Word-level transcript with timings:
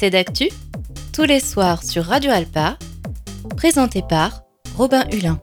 C'est 0.00 0.08
d'actu 0.08 0.48
tous 1.12 1.24
les 1.24 1.40
soirs 1.40 1.82
sur 1.82 2.06
Radio 2.06 2.30
Alpa, 2.30 2.78
présenté 3.58 4.00
par 4.00 4.44
Robin 4.74 5.04
Hulin. 5.12 5.38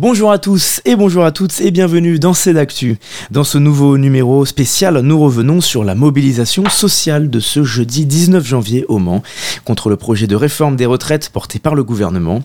Bonjour 0.00 0.32
à 0.32 0.38
tous 0.38 0.80
et 0.86 0.96
bonjour 0.96 1.26
à 1.26 1.30
toutes 1.30 1.60
et 1.60 1.70
bienvenue 1.70 2.18
dans 2.18 2.32
d'actu. 2.46 2.96
Dans 3.30 3.44
ce 3.44 3.58
nouveau 3.58 3.98
numéro 3.98 4.46
spécial, 4.46 4.98
nous 5.00 5.20
revenons 5.20 5.60
sur 5.60 5.84
la 5.84 5.94
mobilisation 5.94 6.64
sociale 6.70 7.28
de 7.28 7.38
ce 7.38 7.64
jeudi 7.64 8.06
19 8.06 8.42
janvier 8.42 8.86
au 8.88 8.98
Mans 8.98 9.22
contre 9.66 9.90
le 9.90 9.96
projet 9.96 10.26
de 10.26 10.34
réforme 10.34 10.76
des 10.76 10.86
retraites 10.86 11.28
porté 11.28 11.58
par 11.58 11.74
le 11.74 11.84
gouvernement. 11.84 12.42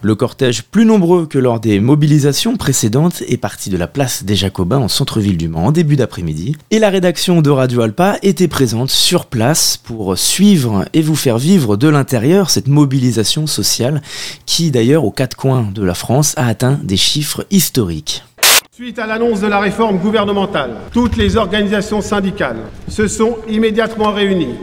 Le 0.00 0.14
cortège 0.14 0.62
plus 0.62 0.86
nombreux 0.86 1.26
que 1.26 1.36
lors 1.36 1.60
des 1.60 1.78
mobilisations 1.78 2.56
précédentes 2.56 3.22
est 3.28 3.36
parti 3.36 3.68
de 3.68 3.76
la 3.76 3.86
place 3.86 4.24
des 4.24 4.34
Jacobins 4.34 4.78
en 4.78 4.88
centre-ville 4.88 5.36
du 5.36 5.48
Mans 5.48 5.66
en 5.66 5.72
début 5.72 5.96
d'après-midi 5.96 6.56
et 6.70 6.78
la 6.78 6.88
rédaction 6.88 7.42
de 7.42 7.50
Radio 7.50 7.82
Alpa 7.82 8.16
était 8.22 8.48
présente 8.48 8.88
sur 8.88 9.26
place 9.26 9.76
pour 9.76 10.16
suivre 10.16 10.86
et 10.94 11.02
vous 11.02 11.16
faire 11.16 11.36
vivre 11.36 11.76
de 11.76 11.88
l'intérieur 11.88 12.48
cette 12.48 12.68
mobilisation 12.68 13.46
sociale 13.46 14.00
qui 14.46 14.70
d'ailleurs 14.70 15.04
aux 15.04 15.10
quatre 15.10 15.36
coins 15.36 15.68
de 15.74 15.82
la 15.82 15.92
France 15.92 16.32
a 16.38 16.46
atteint 16.46 16.80
des 16.82 16.93
chiffres 16.96 17.46
historiques. 17.50 18.22
Suite 18.72 18.98
à 18.98 19.06
l'annonce 19.06 19.40
de 19.40 19.46
la 19.46 19.60
réforme 19.60 19.98
gouvernementale, 19.98 20.76
toutes 20.92 21.16
les 21.16 21.36
organisations 21.36 22.00
syndicales 22.00 22.58
se 22.88 23.06
sont 23.06 23.36
immédiatement 23.48 24.12
réunies 24.12 24.56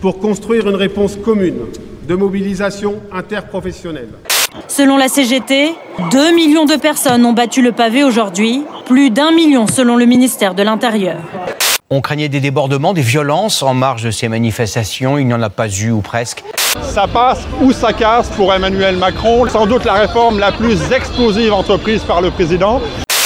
pour 0.00 0.18
construire 0.20 0.68
une 0.68 0.76
réponse 0.76 1.16
commune 1.16 1.66
de 2.06 2.14
mobilisation 2.14 3.00
interprofessionnelle. 3.12 4.10
Selon 4.68 4.96
la 4.96 5.08
CGT, 5.08 5.74
2 6.10 6.34
millions 6.34 6.64
de 6.64 6.76
personnes 6.76 7.24
ont 7.24 7.32
battu 7.32 7.62
le 7.62 7.72
pavé 7.72 8.04
aujourd'hui, 8.04 8.62
plus 8.84 9.10
d'un 9.10 9.32
million 9.32 9.66
selon 9.66 9.96
le 9.96 10.06
ministère 10.06 10.54
de 10.54 10.62
l'Intérieur. 10.62 11.18
On 11.90 12.00
craignait 12.00 12.28
des 12.28 12.40
débordements, 12.40 12.94
des 12.94 13.02
violences 13.02 13.62
en 13.62 13.74
marge 13.74 14.02
de 14.02 14.10
ces 14.10 14.28
manifestations. 14.28 15.18
Il 15.18 15.26
n'y 15.26 15.34
en 15.34 15.42
a 15.42 15.50
pas 15.50 15.68
eu 15.68 15.90
ou 15.90 16.00
presque. 16.00 16.42
Ça 16.82 17.06
passe 17.06 17.46
ou 17.60 17.72
ça 17.72 17.92
casse 17.92 18.28
pour 18.30 18.52
Emmanuel 18.52 18.96
Macron. 18.96 19.46
Sans 19.48 19.66
doute 19.66 19.84
la 19.84 19.94
réforme 19.94 20.38
la 20.38 20.52
plus 20.52 20.92
explosive 20.92 21.52
entreprise 21.52 22.02
par 22.02 22.20
le 22.20 22.30
président. 22.30 22.80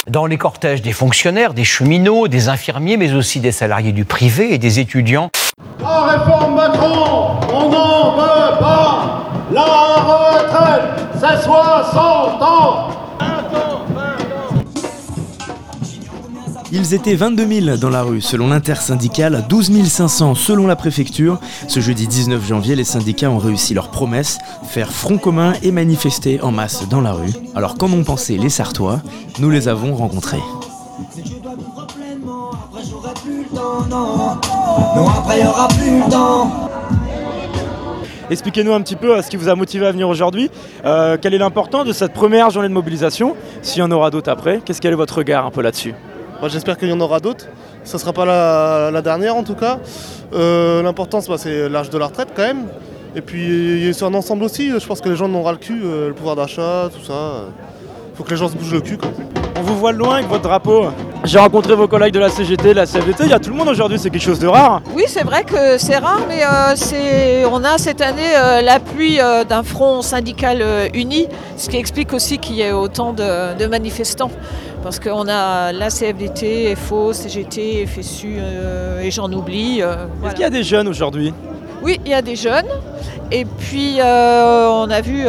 Dans 0.07 0.25
les 0.25 0.37
cortèges 0.37 0.81
des 0.81 0.93
fonctionnaires, 0.93 1.53
des 1.53 1.63
cheminots, 1.63 2.27
des 2.27 2.49
infirmiers, 2.49 2.97
mais 2.97 3.13
aussi 3.13 3.39
des 3.39 3.51
salariés 3.51 3.91
du 3.91 4.03
privé 4.05 4.53
et 4.53 4.57
des 4.57 4.79
étudiants. 4.79 5.29
La 5.81 6.01
réforme 6.01 6.55
Macron, 6.55 7.39
on 7.53 7.69
n'en 7.69 8.11
veut 8.15 8.59
pas. 8.59 9.23
La 9.53 9.61
retraite, 9.61 11.07
c'est 11.15 11.43
60 11.43 12.41
ans. 12.41 12.87
Ils 16.73 16.93
étaient 16.93 17.15
22 17.15 17.61
000 17.65 17.77
dans 17.77 17.89
la 17.89 18.01
rue 18.01 18.21
selon 18.21 18.47
l'intersyndicale, 18.47 19.43
12 19.49 19.83
500 19.83 20.35
selon 20.35 20.67
la 20.67 20.77
préfecture. 20.77 21.37
Ce 21.67 21.81
jeudi 21.81 22.07
19 22.07 22.47
janvier, 22.47 22.75
les 22.75 22.85
syndicats 22.85 23.29
ont 23.29 23.39
réussi 23.39 23.73
leur 23.73 23.91
promesse, 23.91 24.37
faire 24.63 24.89
front 24.89 25.17
commun 25.17 25.51
et 25.63 25.71
manifester 25.71 26.39
en 26.39 26.51
masse 26.51 26.87
dans 26.87 27.01
la 27.01 27.11
rue. 27.11 27.31
Alors 27.55 27.77
qu'en 27.77 27.91
ont 27.91 28.05
pensé 28.05 28.37
les 28.37 28.49
Sartois? 28.49 29.01
Nous 29.39 29.49
les 29.49 29.67
avons 29.67 29.95
rencontrés. 29.95 30.39
Expliquez-nous 38.29 38.71
un 38.71 38.79
petit 38.79 38.95
peu 38.95 39.21
ce 39.21 39.29
qui 39.29 39.35
vous 39.35 39.49
a 39.49 39.55
motivé 39.55 39.87
à 39.87 39.91
venir 39.91 40.07
aujourd'hui. 40.07 40.49
Euh, 40.85 41.17
quel 41.21 41.33
est 41.33 41.37
l'important 41.37 41.83
de 41.83 41.91
cette 41.91 42.13
première 42.13 42.49
journée 42.49 42.69
de 42.69 42.73
mobilisation? 42.73 43.35
S'il 43.61 43.79
y 43.79 43.83
en 43.83 43.91
aura 43.91 44.09
d'autres 44.09 44.31
après, 44.31 44.61
qu'est-ce 44.63 44.79
quel 44.79 44.93
est 44.93 44.95
votre 44.95 45.17
regard 45.17 45.45
un 45.45 45.51
peu 45.51 45.61
là-dessus? 45.61 45.93
J'espère 46.47 46.77
qu'il 46.77 46.89
y 46.89 46.93
en 46.93 46.99
aura 46.99 47.19
d'autres. 47.19 47.47
Ça 47.83 47.97
ne 47.97 47.99
sera 47.99 48.13
pas 48.13 48.25
la, 48.91 49.01
dernière 49.01 49.35
en 49.35 49.43
tout 49.43 49.55
cas. 49.55 49.79
Euh, 50.33 50.81
L'importance, 50.81 51.27
bah, 51.27 51.35
c'est 51.37 51.69
l'âge 51.69 51.89
de 51.89 51.97
la 51.97 52.07
retraite 52.07 52.29
quand 52.35 52.43
même. 52.43 52.67
Et 53.15 53.21
puis 53.21 53.91
c'est 53.93 54.05
un 54.05 54.13
ensemble 54.13 54.43
aussi. 54.43 54.71
Je 54.71 54.85
pense 54.85 55.01
que 55.01 55.09
les 55.09 55.15
gens 55.15 55.27
n'auront 55.27 55.51
le 55.51 55.57
cul, 55.57 55.81
euh, 55.83 56.07
le 56.07 56.13
pouvoir 56.13 56.35
d'achat, 56.35 56.89
tout 56.93 57.03
ça. 57.03 57.45
Faut 58.21 58.25
que 58.25 58.31
les 58.33 58.37
gens 58.37 58.49
se 58.49 58.55
bougent 58.55 58.73
le 58.73 58.81
cul. 58.81 58.99
On 59.57 59.61
vous 59.63 59.77
voit 59.79 59.93
de 59.93 59.97
loin 59.97 60.17
avec 60.17 60.27
votre 60.27 60.43
drapeau. 60.43 60.89
J'ai 61.23 61.39
rencontré 61.39 61.73
vos 61.73 61.87
collègues 61.87 62.13
de 62.13 62.19
la 62.19 62.29
CGT, 62.29 62.69
de 62.69 62.73
la 62.75 62.85
CFDT. 62.85 63.23
Il 63.23 63.29
y 63.31 63.33
a 63.33 63.39
tout 63.39 63.49
le 63.49 63.55
monde 63.55 63.67
aujourd'hui, 63.67 63.97
c'est 63.97 64.11
quelque 64.11 64.21
chose 64.21 64.37
de 64.37 64.45
rare. 64.45 64.83
Oui, 64.93 65.05
c'est 65.07 65.23
vrai 65.23 65.43
que 65.43 65.79
c'est 65.79 65.97
rare, 65.97 66.21
mais 66.27 66.43
euh, 66.43 67.49
on 67.51 67.63
a 67.63 67.79
cette 67.79 67.99
année 67.99 68.31
l'appui 68.61 69.17
d'un 69.49 69.63
front 69.63 70.03
syndical 70.03 70.63
uni, 70.93 71.25
ce 71.57 71.67
qui 71.67 71.77
explique 71.77 72.13
aussi 72.13 72.37
qu'il 72.37 72.57
y 72.57 72.61
ait 72.61 72.73
autant 72.73 73.11
de 73.11 73.65
manifestants 73.65 74.29
parce 74.81 74.99
qu'on 74.99 75.27
a 75.27 75.71
la 75.71 75.89
CFDT, 75.89 76.75
FO, 76.75 77.13
CGT, 77.13 77.85
FSU 77.85 78.35
euh, 78.37 79.01
et 79.01 79.11
j'en 79.11 79.31
oublie. 79.31 79.81
Euh, 79.81 80.07
Est-ce 80.25 80.33
qu'il 80.33 80.41
y 80.41 80.45
a 80.45 80.49
des 80.49 80.63
jeunes 80.63 80.87
aujourd'hui? 80.87 81.33
Oui, 81.81 81.99
il 82.05 82.11
y 82.11 82.13
a 82.13 82.21
des 82.21 82.35
jeunes. 82.35 82.67
Et 83.31 83.45
puis 83.45 83.97
euh, 83.99 84.67
on 84.69 84.89
a 84.89 85.01
vu 85.01 85.23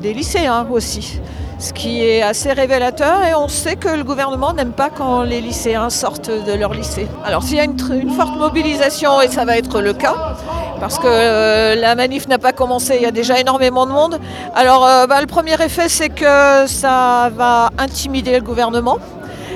des 0.00 0.14
lycéens 0.14 0.66
aussi 0.70 1.20
ce 1.58 1.72
qui 1.72 2.04
est 2.04 2.22
assez 2.22 2.52
révélateur 2.52 3.24
et 3.24 3.34
on 3.34 3.48
sait 3.48 3.74
que 3.76 3.88
le 3.88 4.04
gouvernement 4.04 4.52
n'aime 4.52 4.72
pas 4.72 4.90
quand 4.90 5.22
les 5.22 5.40
lycéens 5.40 5.90
sortent 5.90 6.30
de 6.30 6.52
leur 6.52 6.72
lycée. 6.72 7.08
Alors 7.24 7.42
s'il 7.42 7.56
y 7.56 7.60
a 7.60 7.64
une, 7.64 7.78
forte 8.10 8.36
mobilisation, 8.36 9.20
et 9.20 9.28
ça 9.28 9.44
va 9.44 9.58
être 9.58 9.80
le 9.80 9.92
cas, 9.92 10.36
parce 10.78 10.98
que 10.98 11.80
la 11.80 11.94
manif 11.96 12.28
n'a 12.28 12.38
pas 12.38 12.52
commencé, 12.52 12.96
il 12.96 13.02
y 13.02 13.06
a 13.06 13.10
déjà 13.10 13.40
énormément 13.40 13.86
de 13.86 13.92
monde, 13.92 14.20
alors 14.54 14.82
bah, 15.08 15.20
le 15.20 15.26
premier 15.26 15.54
effet 15.54 15.88
c'est 15.88 16.10
que 16.10 16.66
ça 16.66 17.30
va 17.34 17.70
intimider 17.78 18.36
le 18.36 18.44
gouvernement. 18.44 18.98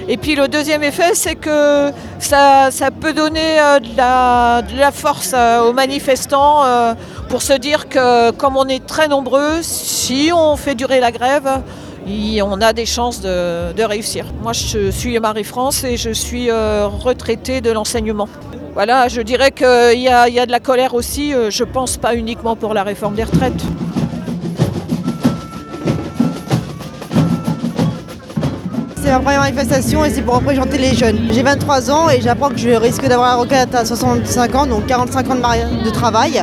Et 0.09 0.17
puis 0.17 0.35
le 0.35 0.49
deuxième 0.49 0.83
effet, 0.83 1.15
c'est 1.15 1.37
que 1.37 1.93
ça, 2.19 2.71
peut 3.01 3.13
donner 3.13 3.57
de, 3.81 3.97
la, 3.97 4.91
force 4.93 5.33
aux 5.33 5.73
manifestants 5.73 6.65
pour 7.29 7.41
se 7.41 7.53
dire 7.53 7.89
que 7.89 8.33
comme 8.33 8.57
on 8.57 8.67
est 8.67 8.85
très 8.85 9.07
nombreux, 9.07 9.63
si 9.63 10.33
on 10.35 10.57
fait 10.57 10.75
durer 10.75 10.99
la 10.99 11.13
grève, 11.13 11.63
on 12.43 12.61
a 12.61 12.73
des 12.73 12.87
chances 12.87 13.21
de, 13.21 13.83
réussir. 13.83 14.27
Moi, 14.43 14.53
je 14.53 14.91
suis 14.91 15.19
Marie-France 15.19 15.85
et 15.85 15.97
je 15.97 16.11
suis 16.11 16.51
euh, 16.51 16.87
retraitée 16.87 17.61
de 17.61 17.71
l'enseignement. 17.71 18.29
Voilà, 18.75 19.09
je 19.09 19.21
dirais 19.21 19.51
qu'il 19.51 20.01
y, 20.01 20.09
a 20.09 20.47
de 20.47 20.51
la 20.51 20.61
colère 20.61 20.95
aussi, 20.95 21.35
euh, 21.35 21.51
je 21.51 21.65
pense 21.65 21.99
pas 21.99 22.15
uniquement 22.15 22.57
pour 22.57 22.73
la 22.75 22.83
réforme 22.83 23.15
des 23.15 23.25
retraites. 23.25 23.63
C'est 29.03 29.11
ma 29.11 29.19
première 29.19 29.41
manifestation 29.41 30.05
et 30.05 30.11
c'est 30.11 30.23
pour 30.23 30.37
représenter 30.37 30.79
les 30.79 30.95
jeunes. 30.95 31.29
J'ai 31.33 31.43
23 31.43 31.91
ans 31.91 32.09
et 32.09 32.21
j'apprends 32.21 32.49
que 32.49 32.57
je 32.57 32.71
risque 32.71 33.07
d'avoir 33.07 33.29
la 33.29 33.37
retraite 33.37 33.75
à 33.75 33.85
65 33.85 34.55
ans, 34.55 34.67
donc 34.67 34.87
45 34.87 35.31
ans 35.31 35.35
de 35.35 35.91
travail. 35.91 36.43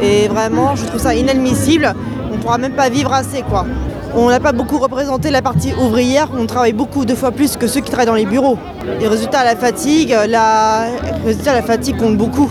Et 0.00 0.28
vraiment, 0.28 0.74
je 0.74 0.84
trouve 0.86 1.00
ça 1.00 1.14
inadmissible. 1.14 1.92
On 2.30 2.36
ne 2.36 2.40
pourra 2.40 2.58
même 2.58 2.74
pas 2.74 2.88
vivre 2.88 3.12
assez, 3.12 3.42
quoi. 3.42 3.66
On 4.14 4.28
n'a 4.30 4.40
pas 4.40 4.52
beaucoup 4.52 4.78
représenté 4.78 5.30
la 5.30 5.42
partie 5.42 5.74
ouvrière, 5.74 6.28
on 6.36 6.46
travaille 6.46 6.72
beaucoup, 6.72 7.04
deux 7.04 7.14
fois 7.14 7.32
plus 7.32 7.56
que 7.56 7.66
ceux 7.66 7.80
qui 7.80 7.90
travaillent 7.90 8.06
dans 8.06 8.14
les 8.14 8.24
bureaux. 8.24 8.58
Les 8.98 9.08
résultats, 9.08 9.44
la 9.44 9.56
fatigue, 9.56 10.16
la, 10.28 10.86
fatigue 11.66 11.98
compte 11.98 12.16
beaucoup. 12.16 12.50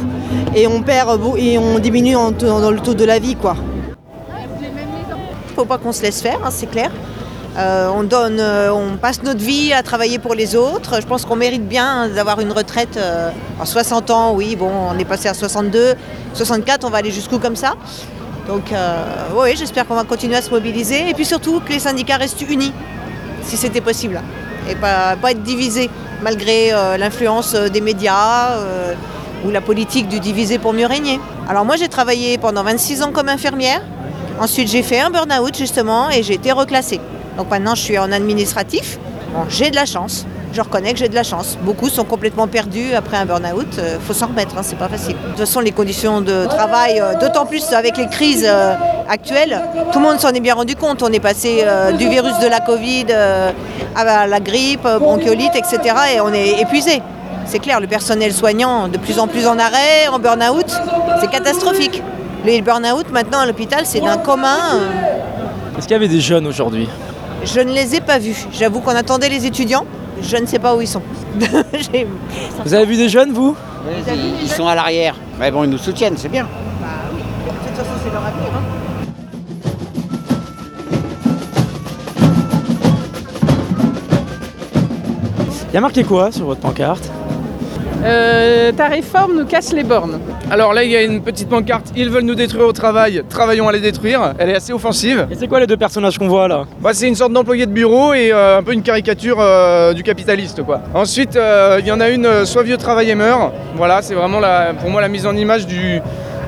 Et 0.55 0.67
on 0.67 0.81
perd 0.81 1.19
et 1.37 1.57
on 1.57 1.79
diminue 1.79 2.13
dans 2.13 2.71
le 2.71 2.79
taux 2.79 2.93
de 2.93 3.05
la 3.05 3.19
vie. 3.19 3.35
quoi. 3.35 3.55
Faut 5.55 5.65
pas 5.65 5.77
qu'on 5.77 5.91
se 5.93 6.01
laisse 6.01 6.21
faire, 6.21 6.39
hein, 6.43 6.49
c'est 6.51 6.69
clair. 6.69 6.91
Euh, 7.57 7.87
on, 7.95 8.03
donne, 8.03 8.37
euh, 8.39 8.73
on 8.73 8.97
passe 8.97 9.23
notre 9.23 9.39
vie 9.39 9.71
à 9.71 9.81
travailler 9.81 10.19
pour 10.19 10.33
les 10.33 10.57
autres. 10.57 10.99
Je 10.99 11.07
pense 11.07 11.23
qu'on 11.23 11.37
mérite 11.37 11.65
bien 11.65 12.09
d'avoir 12.09 12.41
une 12.41 12.51
retraite 12.51 12.97
euh, 12.97 13.29
à 13.61 13.65
60 13.65 14.09
ans. 14.11 14.33
Oui, 14.33 14.57
bon, 14.57 14.69
on 14.69 14.99
est 14.99 15.05
passé 15.05 15.29
à 15.29 15.33
62, 15.33 15.95
64, 16.33 16.83
on 16.85 16.89
va 16.89 16.97
aller 16.97 17.11
jusqu'où 17.11 17.39
comme 17.39 17.55
ça? 17.55 17.75
Donc 18.47 18.71
euh, 18.71 19.03
oui, 19.35 19.55
j'espère 19.55 19.87
qu'on 19.87 19.95
va 19.95 20.03
continuer 20.03 20.35
à 20.35 20.41
se 20.41 20.51
mobiliser. 20.51 21.09
Et 21.09 21.13
puis 21.13 21.25
surtout 21.25 21.59
que 21.59 21.71
les 21.71 21.79
syndicats 21.79 22.17
restent 22.17 22.41
unis, 22.41 22.73
si 23.43 23.57
c'était 23.57 23.81
possible, 23.81 24.21
et 24.69 24.75
pas, 24.75 25.15
être 25.29 25.43
divisés 25.43 25.89
malgré 26.21 26.71
euh, 26.71 26.97
l'influence 26.97 27.53
euh, 27.55 27.69
des 27.69 27.81
médias 27.81 28.57
ou 29.45 29.51
la 29.51 29.61
politique 29.61 30.07
du 30.07 30.19
diviser 30.19 30.57
pour 30.57 30.73
mieux 30.73 30.85
régner. 30.85 31.19
Alors 31.47 31.65
moi 31.65 31.75
j'ai 31.75 31.87
travaillé 31.87 32.37
pendant 32.37 32.63
26 32.63 33.03
ans 33.03 33.11
comme 33.11 33.29
infirmière, 33.29 33.81
ensuite 34.39 34.67
j'ai 34.67 34.81
fait 34.81 34.99
un 34.99 35.09
burn-out 35.09 35.55
justement 35.55 36.09
et 36.09 36.23
j'ai 36.23 36.33
été 36.33 36.51
reclassée. 36.51 36.99
Donc 37.37 37.49
maintenant 37.49 37.75
je 37.75 37.81
suis 37.81 37.97
en 37.99 38.11
administratif, 38.11 38.97
j'ai 39.49 39.69
de 39.69 39.75
la 39.75 39.85
chance 39.85 40.25
je 40.55 40.61
reconnais 40.61 40.93
que 40.93 40.99
j'ai 40.99 41.09
de 41.09 41.15
la 41.15 41.23
chance. 41.23 41.57
Beaucoup 41.61 41.89
sont 41.89 42.05
complètement 42.05 42.47
perdus 42.47 42.93
après 42.95 43.17
un 43.17 43.25
burn-out. 43.25 43.67
Il 43.73 43.79
euh, 43.79 43.99
faut 43.99 44.13
s'en 44.13 44.27
remettre, 44.27 44.57
hein, 44.57 44.61
c'est 44.63 44.77
pas 44.77 44.87
facile. 44.87 45.15
De 45.15 45.29
toute 45.29 45.39
façon, 45.39 45.59
les 45.59 45.73
conditions 45.73 46.21
de 46.21 46.45
travail, 46.45 47.01
euh, 47.01 47.13
d'autant 47.19 47.45
plus 47.45 47.73
avec 47.73 47.97
les 47.97 48.07
crises 48.07 48.47
euh, 48.47 48.73
actuelles, 49.09 49.61
tout 49.91 49.99
le 49.99 50.05
monde 50.05 50.19
s'en 50.19 50.29
est 50.29 50.39
bien 50.39 50.55
rendu 50.55 50.75
compte. 50.77 51.03
On 51.03 51.11
est 51.11 51.19
passé 51.19 51.65
du 51.97 52.07
virus 52.07 52.39
de 52.39 52.47
la 52.47 52.59
Covid 52.61 53.07
à 53.95 54.27
la 54.27 54.39
grippe, 54.39 54.87
bronchiolite, 54.99 55.55
etc. 55.55 55.95
Et 56.15 56.21
on 56.21 56.33
est 56.33 56.61
épuisé. 56.61 57.01
C'est 57.45 57.59
clair, 57.59 57.79
le 57.79 57.87
personnel 57.87 58.33
soignant 58.33 58.87
de 58.87 58.97
plus 58.97 59.19
en 59.19 59.27
plus 59.27 59.45
en 59.45 59.59
arrêt, 59.59 60.07
en 60.11 60.19
burn-out, 60.19 60.65
c'est 61.19 61.29
catastrophique. 61.29 62.01
Les 62.45 62.61
burn-out 62.61 63.11
maintenant 63.11 63.39
à 63.39 63.45
l'hôpital, 63.45 63.81
c'est 63.85 63.99
d'un 63.99 64.17
commun. 64.17 64.79
Est-ce 65.77 65.87
qu'il 65.87 65.93
y 65.93 65.95
avait 65.95 66.07
des 66.07 66.21
jeunes 66.21 66.47
aujourd'hui? 66.47 66.87
Je 67.43 67.59
ne 67.59 67.71
les 67.71 67.95
ai 67.95 68.01
pas 68.01 68.17
vus. 68.17 68.47
J'avoue 68.51 68.79
qu'on 68.79 68.95
attendait 68.95 69.29
les 69.29 69.45
étudiants 69.45 69.85
Je 70.21 70.37
ne 70.37 70.45
sais 70.45 70.59
pas 70.59 70.75
où 70.75 70.81
ils 70.81 70.87
sont. 70.87 71.01
Vous 72.65 72.73
avez 72.73 72.85
vu 72.85 72.95
des 72.97 73.09
jeunes, 73.09 73.31
vous 73.33 73.55
Ils 74.41 74.49
sont 74.49 74.67
à 74.67 74.75
l'arrière. 74.75 75.15
Mais 75.39 75.51
bon, 75.51 75.63
ils 75.63 75.69
nous 75.69 75.77
soutiennent, 75.77 76.17
c'est 76.17 76.29
bien. 76.29 76.43
De 76.43 77.67
toute 77.67 77.77
façon, 77.77 77.91
c'est 78.03 78.11
leur 78.11 78.25
avenir. 78.25 78.49
hein. 78.55 78.61
Il 85.69 85.73
y 85.73 85.77
a 85.77 85.81
marqué 85.81 86.03
quoi 86.03 86.31
sur 86.31 86.45
votre 86.45 86.61
pancarte? 86.61 87.11
Euh, 88.05 88.71
ta 88.71 88.85
réforme 88.85 89.35
nous 89.35 89.45
casse 89.45 89.73
les 89.73 89.83
bornes. 89.83 90.19
Alors 90.51 90.73
là, 90.73 90.83
il 90.83 90.91
y 90.91 90.95
a 90.95 91.01
une 91.01 91.21
petite 91.21 91.49
pancarte. 91.49 91.87
Ils 91.95 92.09
veulent 92.09 92.23
nous 92.23 92.35
détruire 92.35 92.67
au 92.67 92.71
travail. 92.71 93.23
Travaillons 93.29 93.67
à 93.67 93.71
les 93.71 93.79
détruire. 93.79 94.33
Elle 94.37 94.51
est 94.51 94.55
assez 94.55 94.73
offensive. 94.73 95.27
Et 95.31 95.35
c'est 95.35 95.47
quoi 95.47 95.59
les 95.59 95.65
deux 95.65 95.77
personnages 95.77 96.19
qu'on 96.19 96.27
voit 96.27 96.47
là 96.47 96.65
Bah, 96.81 96.91
c'est 96.93 97.07
une 97.07 97.15
sorte 97.15 97.33
d'employé 97.33 97.65
de 97.65 97.71
bureau 97.71 98.13
et 98.13 98.31
euh, 98.31 98.59
un 98.59 98.63
peu 98.63 98.73
une 98.73 98.83
caricature 98.83 99.37
euh, 99.39 99.93
du 99.93 100.03
capitaliste, 100.03 100.61
quoi. 100.63 100.81
Ensuite, 100.93 101.35
euh, 101.35 101.77
il 101.79 101.87
y 101.87 101.91
en 101.91 101.99
a 101.99 102.09
une, 102.09 102.27
euh, 102.27 102.45
Sois 102.45 102.61
vieux, 102.63 102.77
travaille 102.77 103.09
et 103.09 103.15
meurt. 103.15 103.51
Voilà, 103.75 104.03
c'est 104.03 104.13
vraiment 104.13 104.39
la, 104.39 104.73
pour 104.79 104.89
moi 104.91 105.01
la 105.01 105.07
mise 105.09 105.25
en 105.25 105.35
image 105.35 105.65
du, 105.65 105.99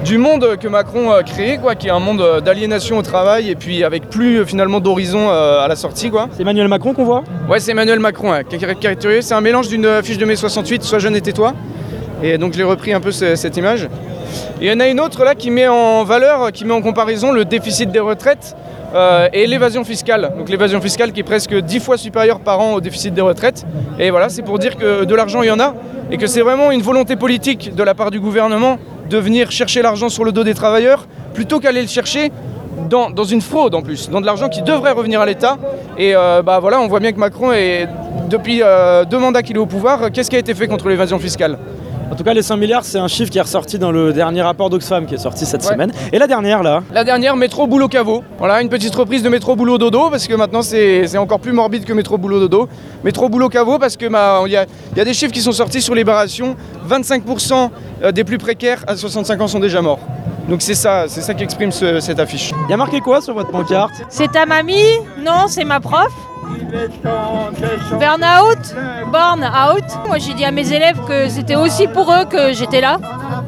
du 0.08 0.18
monde 0.18 0.56
que 0.58 0.70
Macron 0.70 1.12
a 1.12 1.22
créé, 1.22 1.58
quoi, 1.58 1.76
qui 1.76 1.88
est 1.88 1.92
un 1.92 2.00
monde 2.00 2.22
euh, 2.22 2.40
d'aliénation 2.40 2.98
au 2.98 3.02
travail 3.02 3.50
et 3.50 3.56
puis 3.56 3.84
avec 3.84 4.10
plus 4.10 4.38
euh, 4.40 4.46
finalement 4.46 4.80
d'horizon 4.80 5.28
euh, 5.30 5.60
à 5.60 5.68
la 5.68 5.76
sortie, 5.76 6.10
quoi. 6.10 6.30
C'est 6.34 6.44
Emmanuel 6.44 6.70
Macron 6.70 6.94
qu'on 6.94 7.04
voit? 7.04 7.24
Ouais, 7.50 7.60
c'est 7.60 7.72
Emmanuel 7.72 8.00
Macron, 8.00 8.32
caricaturé. 8.50 9.22
C'est 9.22 9.34
un 9.34 9.42
mélange 9.42 9.68
d'une 9.68 9.86
affiche 9.86 10.18
de 10.18 10.24
mai 10.26 10.38
68, 10.38 10.84
Sois 10.84 11.00
jeune 11.00 11.16
et 11.18 11.22
tais-toi. 11.22 11.54
Et 12.24 12.38
donc 12.38 12.54
je 12.54 12.58
l'ai 12.58 12.64
repris 12.64 12.94
un 12.94 13.02
peu 13.02 13.12
ce- 13.12 13.36
cette 13.36 13.58
image. 13.58 13.84
Et 14.62 14.68
il 14.68 14.72
y 14.72 14.72
en 14.74 14.80
a 14.80 14.88
une 14.88 15.02
autre 15.02 15.26
là 15.26 15.36
qui 15.36 15.52
met 15.52 15.68
en 15.68 16.06
valeur, 16.06 16.54
qui 16.54 16.64
met 16.64 16.74
en 16.74 16.82
comparaison 16.82 17.34
le 17.34 17.44
déficit 17.44 17.92
des 17.92 18.00
retraites 18.00 18.56
euh, 18.96 19.28
et 19.34 19.46
l'évasion 19.46 19.84
fiscale. 19.84 20.32
Donc 20.38 20.48
l'évasion 20.48 20.80
fiscale 20.80 21.12
qui 21.12 21.20
est 21.20 21.24
presque 21.24 21.54
10 21.54 21.80
fois 21.82 21.98
supérieure 21.98 22.40
par 22.40 22.62
an 22.62 22.74
au 22.76 22.82
déficit 22.82 23.14
des 23.14 23.22
retraites. 23.22 23.66
Et 24.00 24.10
voilà, 24.10 24.30
c'est 24.30 24.42
pour 24.42 24.58
dire 24.58 24.78
que 24.78 25.04
de 25.04 25.16
l'argent 25.16 25.42
il 25.44 25.48
y 25.48 25.52
en 25.52 25.60
a 25.60 25.74
et 26.12 26.18
que 26.18 26.28
c'est 26.28 26.42
vraiment 26.42 26.72
une 26.72 26.82
volonté 26.82 27.18
politique 27.18 27.76
de 27.76 27.84
la 27.84 27.94
part 27.94 28.10
du 28.10 28.20
gouvernement 28.22 28.78
de 29.10 29.18
venir 29.18 29.52
chercher 29.52 29.82
l'argent 29.82 30.10
sur 30.10 30.24
le 30.24 30.32
dos 30.32 30.44
des 30.44 30.54
travailleurs 30.54 31.08
plutôt 31.34 31.60
qu'aller 31.60 31.82
le 31.82 31.88
chercher 31.88 32.32
dans, 32.90 33.24
une 33.24 33.42
fraude 33.42 33.76
en 33.76 33.82
plus, 33.82 34.10
dans 34.10 34.22
de 34.22 34.26
l'argent 34.26 34.50
qui 34.50 34.62
devrait 34.62 34.92
revenir 34.92 35.20
à 35.22 35.26
l'État. 35.26 35.58
Et 35.98 36.16
euh, 36.16 36.42
bah 36.42 36.60
voilà, 36.60 36.80
on 36.80 36.88
voit 36.88 37.00
bien 37.00 37.12
que 37.12 37.20
Macron 37.20 37.52
est 37.52 37.88
depuis 38.30 38.62
euh, 38.62 39.06
deux 39.06 39.20
mandats 39.20 39.44
qu'il 39.44 39.56
est 39.56 39.60
au 39.60 39.66
pouvoir, 39.66 40.12
qu'est-ce 40.12 40.30
qui 40.30 40.36
a 40.36 40.40
été 40.40 40.54
fait 40.54 40.68
contre 40.68 40.88
l'évasion 40.90 41.20
fiscale? 41.20 41.58
En 42.10 42.16
tout 42.16 42.24
cas, 42.24 42.34
les 42.34 42.42
5 42.42 42.56
milliards, 42.56 42.86
c'est 42.86 42.98
un 42.98 43.08
chiffre 43.08 43.30
qui 43.30 43.38
est 43.38 43.42
ressorti 43.42 43.78
dans 43.78 43.92
le 43.92 44.14
dernier 44.14 44.42
rapport 44.42 44.70
d'Oxfam 44.70 45.06
qui 45.06 45.16
est 45.16 45.20
sorti 45.20 45.46
cette 45.46 45.64
semaine. 45.64 45.92
Et 46.14 46.18
la 46.18 46.28
dernière 46.28 46.64
là 46.64 46.82
La 46.94 47.04
dernière, 47.04 47.36
métro 47.36 47.68
boulot 47.68 47.90
caveau. 47.90 48.24
Voilà, 48.38 48.62
une 48.62 48.70
petite 48.70 48.96
reprise 48.96 49.24
de 49.24 49.30
métro 49.30 49.56
boulot 49.56 49.78
dodo 49.78 50.10
parce 50.10 50.26
que 50.26 50.34
maintenant 50.34 50.62
c'est 50.62 51.18
encore 51.18 51.40
plus 51.40 51.52
morbide 51.52 51.84
que 51.84 51.94
métro 51.94 52.18
boulot 52.18 52.40
dodo. 52.40 52.70
Métro 53.04 53.28
boulot 53.30 53.50
caveau 53.50 53.78
parce 53.78 53.98
que 53.98 54.08
bah, 54.08 54.42
il 54.46 54.52
y, 54.54 54.58
a, 54.58 54.66
il 54.94 54.98
y 54.98 55.02
a 55.02 55.06
des 55.06 55.14
chiffres 55.14 55.34
qui 55.34 55.42
sont 55.42 55.52
sortis 55.52 55.82
sur 55.82 55.94
libération. 55.96 56.56
25% 56.90 57.70
des 58.14 58.24
plus 58.24 58.38
précaires 58.38 58.84
à 58.88 58.96
65 58.96 59.42
ans 59.42 59.48
sont 59.48 59.60
déjà 59.60 59.82
morts. 59.82 60.00
Donc 60.48 60.62
c'est 60.62 60.76
ça, 60.76 61.06
c'est 61.08 61.22
ça 61.22 61.34
qu'exprime 61.34 61.72
ce- 61.72 62.00
cette 62.00 62.20
affiche. 62.20 62.52
Il 62.68 62.72
y 62.72 62.74
a 62.74 62.78
marqué 62.78 63.02
quoi 63.02 63.20
sur 63.22 63.34
votre 63.34 63.52
pancarte? 63.52 63.92
C'est 64.10 64.32
ta 64.32 64.46
mamie? 64.46 65.00
Non, 65.20 65.48
c'est 65.48 65.66
ma 65.66 65.80
prof. 65.80 66.08
Burn 68.00 68.24
out 68.24 68.76
Burn 69.12 69.44
out. 69.44 69.84
Moi 70.08 70.18
j'ai 70.20 70.34
dit 70.34 70.46
à 70.46 70.52
mes 70.52 70.72
élèves 70.72 70.98
que 71.08 71.28
c'était 71.28 71.56
aussi 71.56 71.88
pour 71.88 72.12
eux 72.12 72.24
que 72.26 72.54
j'étais 72.54 72.80
là. 72.80 72.98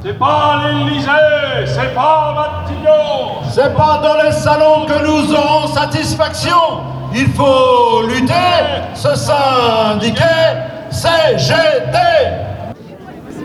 C'est 0.03 0.17
pas 0.17 0.61
l'Élysée, 0.65 1.07
c'est 1.65 1.93
pas 1.95 2.35
Matignon. 2.65 3.41
C'est 3.49 3.73
pas 3.75 4.01
dans 4.03 4.21
les 4.23 4.31
salons 4.33 4.85
que 4.85 5.05
nous 5.05 5.33
aurons 5.33 5.67
satisfaction. 5.67 6.57
Il 7.15 7.27
faut 7.29 8.05
lutter, 8.07 8.33
se 8.93 9.15
syndiquer, 9.15 10.21
CGT. 10.91 11.97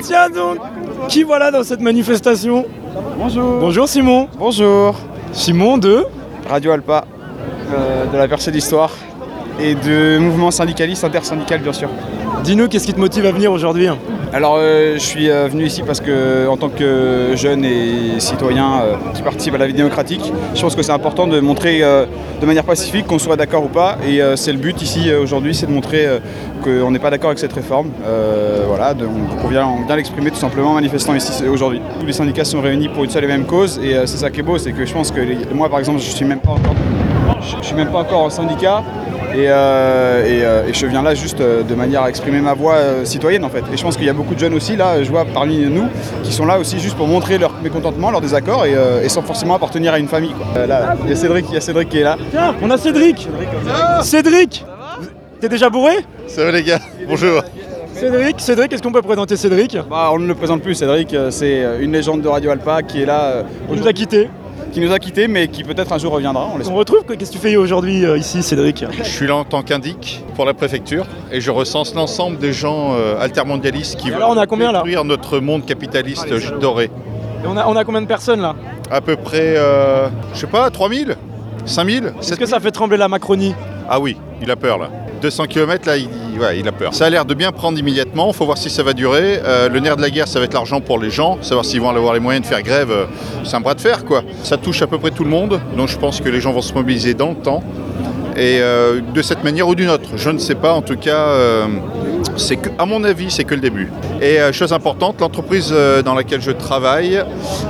Tiens 0.03 0.29
donc 0.31 0.59
Qui 1.09 1.23
voilà 1.23 1.51
dans 1.51 1.63
cette 1.63 1.81
manifestation? 1.81 2.65
Bonjour. 2.95 3.59
Bonjour 3.61 3.89
Simon. 3.89 4.29
Bonjour. 4.39 4.95
Simon 5.33 5.79
de 5.79 6.05
Radio 6.49 6.71
Alpa, 6.71 7.05
euh, 7.73 8.07
de 8.07 8.17
la 8.17 8.29
percée 8.29 8.53
d'histoire 8.53 8.93
et 9.59 9.75
de 9.75 10.19
mouvement 10.19 10.51
syndicaliste 10.53 11.03
intersyndical 11.03 11.61
bien 11.61 11.73
sûr. 11.73 11.89
Dis-nous 12.45 12.69
qu'est-ce 12.69 12.85
qui 12.85 12.93
te 12.93 13.01
motive 13.01 13.25
à 13.25 13.33
venir 13.33 13.51
aujourd'hui 13.51 13.89
Alors 14.35 14.57
euh, 14.59 14.97
je 14.97 14.99
suis 14.99 15.31
euh, 15.31 15.49
venu 15.49 15.65
ici 15.65 15.83
parce 15.83 16.03
que 16.03 16.47
en 16.47 16.59
tant 16.59 16.69
que 16.69 17.31
jeune 17.37 17.65
et 17.65 18.21
citoyen 18.21 18.83
euh, 18.83 18.97
qui 19.15 19.23
participe 19.23 19.55
à 19.55 19.57
la 19.57 19.67
vie 19.67 19.73
démocratique, 19.73 20.21
je 20.55 20.61
pense 20.61 20.77
que 20.77 20.83
c'est 20.83 20.93
important 20.93 21.27
de 21.27 21.41
montrer 21.41 21.81
de 21.81 22.45
manière 22.47 22.65
pacifique 22.65 23.07
qu'on 23.07 23.19
soit 23.19 23.37
d'accord 23.37 23.65
ou 23.65 23.69
pas 23.69 23.97
et 24.07 24.21
c'est 24.37 24.53
le 24.53 24.59
but 24.59 24.83
ici 24.83 25.11
aujourd'hui, 25.15 25.55
c'est 25.55 25.65
de 25.65 25.73
montrer 25.73 26.07
qu'on 26.63 26.91
n'est 26.91 26.99
pas 26.99 27.09
d'accord 27.09 27.31
avec 27.31 27.39
cette 27.39 27.55
réforme. 27.55 27.89
Voilà, 28.69 28.93
donc 28.93 29.09
on 29.43 29.49
vient, 29.49 29.67
on 29.67 29.87
vient 29.87 29.97
l'exprimer 29.97 30.31
tout 30.31 30.37
simplement 30.37 30.73
en 30.73 30.75
manifestant 30.75 31.15
ici 31.15 31.49
aujourd'hui. 31.49 31.81
Tous 31.99 32.05
les 32.05 32.13
syndicats 32.13 32.45
sont 32.45 32.61
réunis 32.61 32.89
pour 32.89 33.05
une 33.05 33.11
seule 33.11 33.25
et 33.25 33.29
même 33.29 33.47
cause 33.47 33.81
et 33.83 33.95
c'est 34.05 34.19
ça 34.19 34.29
qui 34.29 34.41
est 34.41 34.43
beau, 34.43 34.59
c'est 34.59 34.73
que 34.73 34.85
je 34.85 34.93
pense 34.93 35.11
que 35.11 35.21
moi 35.55 35.71
par 35.71 35.79
exemple 35.79 36.01
je 36.01 36.11
suis 36.11 36.27
même 36.27 36.41
pas 36.41 36.53
encore 36.53 36.75
je, 37.41 37.57
je 37.63 37.65
suis 37.65 37.75
même 37.75 37.91
pas 37.91 37.99
encore 38.01 38.21
en 38.21 38.31
syndicat 38.31 38.83
et, 39.35 39.47
euh, 39.49 40.25
et, 40.25 40.45
euh, 40.45 40.69
et 40.69 40.73
je 40.73 40.87
viens 40.87 41.03
là 41.03 41.15
juste 41.15 41.41
euh, 41.41 41.63
de 41.63 41.75
manière 41.75 42.03
à 42.03 42.09
exprimer 42.09 42.41
ma 42.41 42.55
voix 42.55 42.75
euh, 42.77 43.05
citoyenne 43.05 43.45
en 43.45 43.49
fait. 43.51 43.65
Et 43.73 43.77
je 43.77 43.83
pense 43.83 43.97
qu'il 43.97 44.07
y 44.07 44.11
a 44.11 44.13
beaucoup 44.13 44.35
de 44.35 44.39
jeunes 44.39 44.55
aussi 44.55 44.77
là, 44.77 45.03
je 45.03 45.11
vois 45.11 45.25
parmi 45.25 45.59
nous, 45.67 45.85
qui 46.23 46.33
sont 46.33 46.47
là 46.47 46.59
aussi 46.59 46.79
juste 46.79 46.97
pour 46.97 47.07
montrer 47.09 47.39
leur 47.39 47.53
mécontentement, 47.63 48.11
leur 48.11 48.21
désaccord 48.21 48.65
et, 48.67 48.75
euh, 48.75 49.03
et 49.03 49.09
sans 49.09 49.23
forcément 49.23 49.55
appartenir 49.55 49.93
à 49.93 49.99
une 49.99 50.09
famille. 50.09 50.33
quoi. 50.33 50.47
Euh, 50.57 50.67
là, 50.67 50.95
il 51.05 51.11
y 51.11 51.13
a 51.13 51.17
Cédric, 51.17 51.47
il 51.49 51.55
y 51.55 51.57
a 51.57 51.61
Cédric 51.61 51.89
qui 51.89 51.99
est 51.99 52.05
là. 52.05 52.17
Tiens, 52.31 52.55
on 52.63 52.71
a 52.71 52.77
Cédric 52.79 53.29
Cédric 54.03 54.65
T'es 55.41 55.49
déjà 55.49 55.69
bourré? 55.69 55.95
Ça 56.27 56.45
va 56.45 56.53
les 56.53 56.63
gars 56.63 56.79
Bonjour 57.09 57.43
Cédric, 57.95 58.41
Cédric, 58.41 58.73
est-ce 58.73 58.83
qu'on 58.83 58.93
peut 58.93 59.03
présenter 59.03 59.37
Cédric? 59.37 59.77
Bah, 59.89 60.11
on 60.13 60.19
ne 60.19 60.27
le 60.27 60.35
présente 60.35 60.63
plus, 60.63 60.75
Cédric, 60.75 61.15
c'est 61.31 61.63
une 61.81 61.93
légende 61.93 62.23
de 62.23 62.29
Radio 62.29 62.51
Alpa 62.51 62.83
qui 62.83 63.03
est 63.03 63.07
là. 63.07 63.45
Il 63.71 63.79
nous 63.81 63.87
a 63.87 63.93
quittés. 63.93 64.29
Qui 64.75 64.81
nous 64.81 64.93
a 64.93 64.99
quittés, 64.99 65.29
mais 65.29 65.47
qui 65.47 65.63
peut-être 65.63 65.93
un 65.93 65.99
jour 65.99 66.13
reviendra. 66.13 66.49
On 66.53 66.69
On 66.69 66.75
retrouve, 66.75 67.05
qu'est-ce 67.05 67.31
que 67.31 67.37
tu 67.37 67.39
fais 67.39 67.55
aujourd'hui 67.55 68.05
euh, 68.05 68.19
ici 68.19 68.43
Cédric? 68.43 68.85
Je 68.99 69.05
suis 69.05 69.25
là 69.29 69.37
en 69.37 69.45
tant 69.45 69.63
qu'indic 69.63 70.25
pour 70.35 70.45
la 70.45 70.53
préfecture 70.53 71.07
et 71.31 71.41
je 71.41 71.53
recense 71.53 71.95
l'ensemble 71.95 72.39
des 72.39 72.53
gens 72.53 72.93
euh, 72.95 73.17
altermondialistes 73.21 73.95
qui 73.95 74.13
alors, 74.13 74.31
on 74.31 74.35
là? 74.35 75.05
notre 75.05 75.39
monde 75.39 75.65
capitaliste 75.65 76.27
doré. 76.59 76.87
Et 77.45 77.47
on 77.47 77.57
a, 77.57 77.69
on 77.69 77.77
a 77.77 77.85
combien 77.85 78.03
de 78.03 78.09
personnes 78.09 78.41
là? 78.41 78.57
À 78.91 79.01
peu 79.01 79.15
près, 79.15 79.55
euh, 79.57 80.09
je 80.35 80.41
sais 80.41 80.49
pas, 80.49 80.69
3000 80.71 81.15
5000 81.67 82.13
Est-ce 82.19 82.35
que 82.35 82.47
ça 82.47 82.59
fait 82.59 82.73
trembler 82.73 82.97
la 82.97 83.07
Macronie? 83.07 83.55
Ah 83.89 84.01
oui, 84.01 84.17
il 84.43 84.51
a 84.51 84.57
peur 84.57 84.79
là. 84.79 84.91
200 85.23 85.45
km 85.47 85.87
là, 85.87 85.97
il, 85.99 86.09
il 86.57 86.69
a 86.69 86.73
peur. 86.73 86.95
Ça 86.95 87.07
a 87.07 87.11
l'air 87.11 87.25
de 87.25 87.35
bien 87.35 87.53
prendre 87.53 87.79
immédiatement, 87.79 88.29
il 88.29 88.35
faut 88.35 88.45
voir 88.45 88.59
si 88.59 88.71
ça 88.71 88.83
va 88.83 88.93
durer. 88.93 89.41
Euh, 89.45 89.69
le 89.69 89.81
nerf 89.81 89.97
de 89.97 90.03
la 90.03 90.11
guerre, 90.11 90.29
ça 90.29 90.39
va 90.39 90.45
être 90.45 90.55
l'argent 90.55 90.81
pour 90.81 90.99
les 90.99 91.11
gens, 91.11 91.39
savoir 91.43 91.65
s'ils 91.65 91.81
vont 91.81 91.89
avoir 91.89 92.15
les 92.15 92.21
moyens 92.21 92.45
de 92.45 92.49
faire 92.49 92.63
grève, 92.63 92.91
euh, 92.91 93.05
c'est 93.45 93.57
un 93.57 93.61
bras 93.61 93.75
de 93.75 93.81
fer 93.81 94.05
quoi. 94.05 94.23
Ça 94.43 94.57
touche 94.57 94.83
à 94.83 94.87
peu 94.87 94.99
près 94.99 95.11
tout 95.11 95.25
le 95.25 95.31
monde, 95.31 95.61
donc 95.77 95.89
je 95.89 95.99
pense 95.99 96.21
que 96.21 96.29
les 96.29 96.41
gens 96.41 96.53
vont 96.53 96.63
se 96.63 96.75
mobiliser 96.75 97.15
dans 97.15 97.31
le 97.31 97.37
temps. 97.37 97.63
Et 98.37 98.59
euh, 98.61 99.01
de 99.15 99.23
cette 99.23 99.45
manière 99.45 99.69
ou 99.69 99.77
d'une 99.77 99.91
autre, 99.91 100.11
je 100.17 100.31
ne 100.31 100.39
sais 100.39 100.57
pas, 100.57 100.73
en 100.73 100.83
tout 100.83 100.97
cas, 100.97 101.29
à 102.79 102.87
mon 102.87 103.05
avis, 103.05 103.31
c'est 103.31 103.45
que 103.45 103.55
le 103.55 103.61
début. 103.61 103.93
Et 104.21 104.39
chose 104.53 104.73
importante, 104.73 105.21
l'entreprise 105.21 105.73
dans 106.05 106.15
laquelle 106.15 106.41
je 106.41 106.51
travaille 106.51 107.23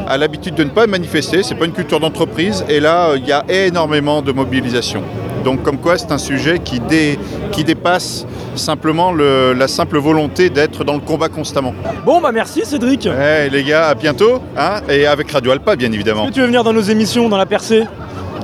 a 0.08 0.16
l'habitude 0.16 0.54
de 0.54 0.64
ne 0.64 0.70
pas 0.70 0.86
manifester, 0.86 1.42
c'est 1.42 1.54
pas 1.54 1.66
une 1.66 1.72
culture 1.72 2.00
d'entreprise, 2.00 2.64
et 2.70 2.80
là, 2.80 3.10
il 3.14 3.26
y 3.26 3.32
a 3.32 3.44
énormément 3.50 4.22
de 4.22 4.32
mobilisation. 4.32 5.02
Donc 5.44 5.62
comme 5.62 5.76
quoi 5.78 5.98
c'est 5.98 6.10
un 6.10 6.18
sujet 6.18 6.58
qui, 6.58 6.80
dé- 6.80 7.18
qui 7.52 7.64
dépasse 7.64 8.26
simplement 8.56 9.12
le- 9.12 9.52
la 9.52 9.68
simple 9.68 9.98
volonté 9.98 10.48
d'être 10.50 10.84
dans 10.84 10.94
le 10.94 11.00
combat 11.00 11.28
constamment. 11.28 11.74
Bon 12.06 12.20
bah 12.20 12.30
merci 12.32 12.64
Cédric 12.64 13.06
Eh, 13.06 13.50
les 13.50 13.62
gars, 13.62 13.88
à 13.88 13.94
bientôt, 13.94 14.40
hein, 14.56 14.80
et 14.88 15.06
avec 15.06 15.30
Radio 15.30 15.52
Alpa 15.52 15.76
bien 15.76 15.92
évidemment. 15.92 16.26
Que 16.26 16.32
tu 16.32 16.40
veux 16.40 16.46
venir 16.46 16.64
dans 16.64 16.72
nos 16.72 16.80
émissions, 16.82 17.28
dans 17.28 17.36
la 17.36 17.46
percée? 17.46 17.84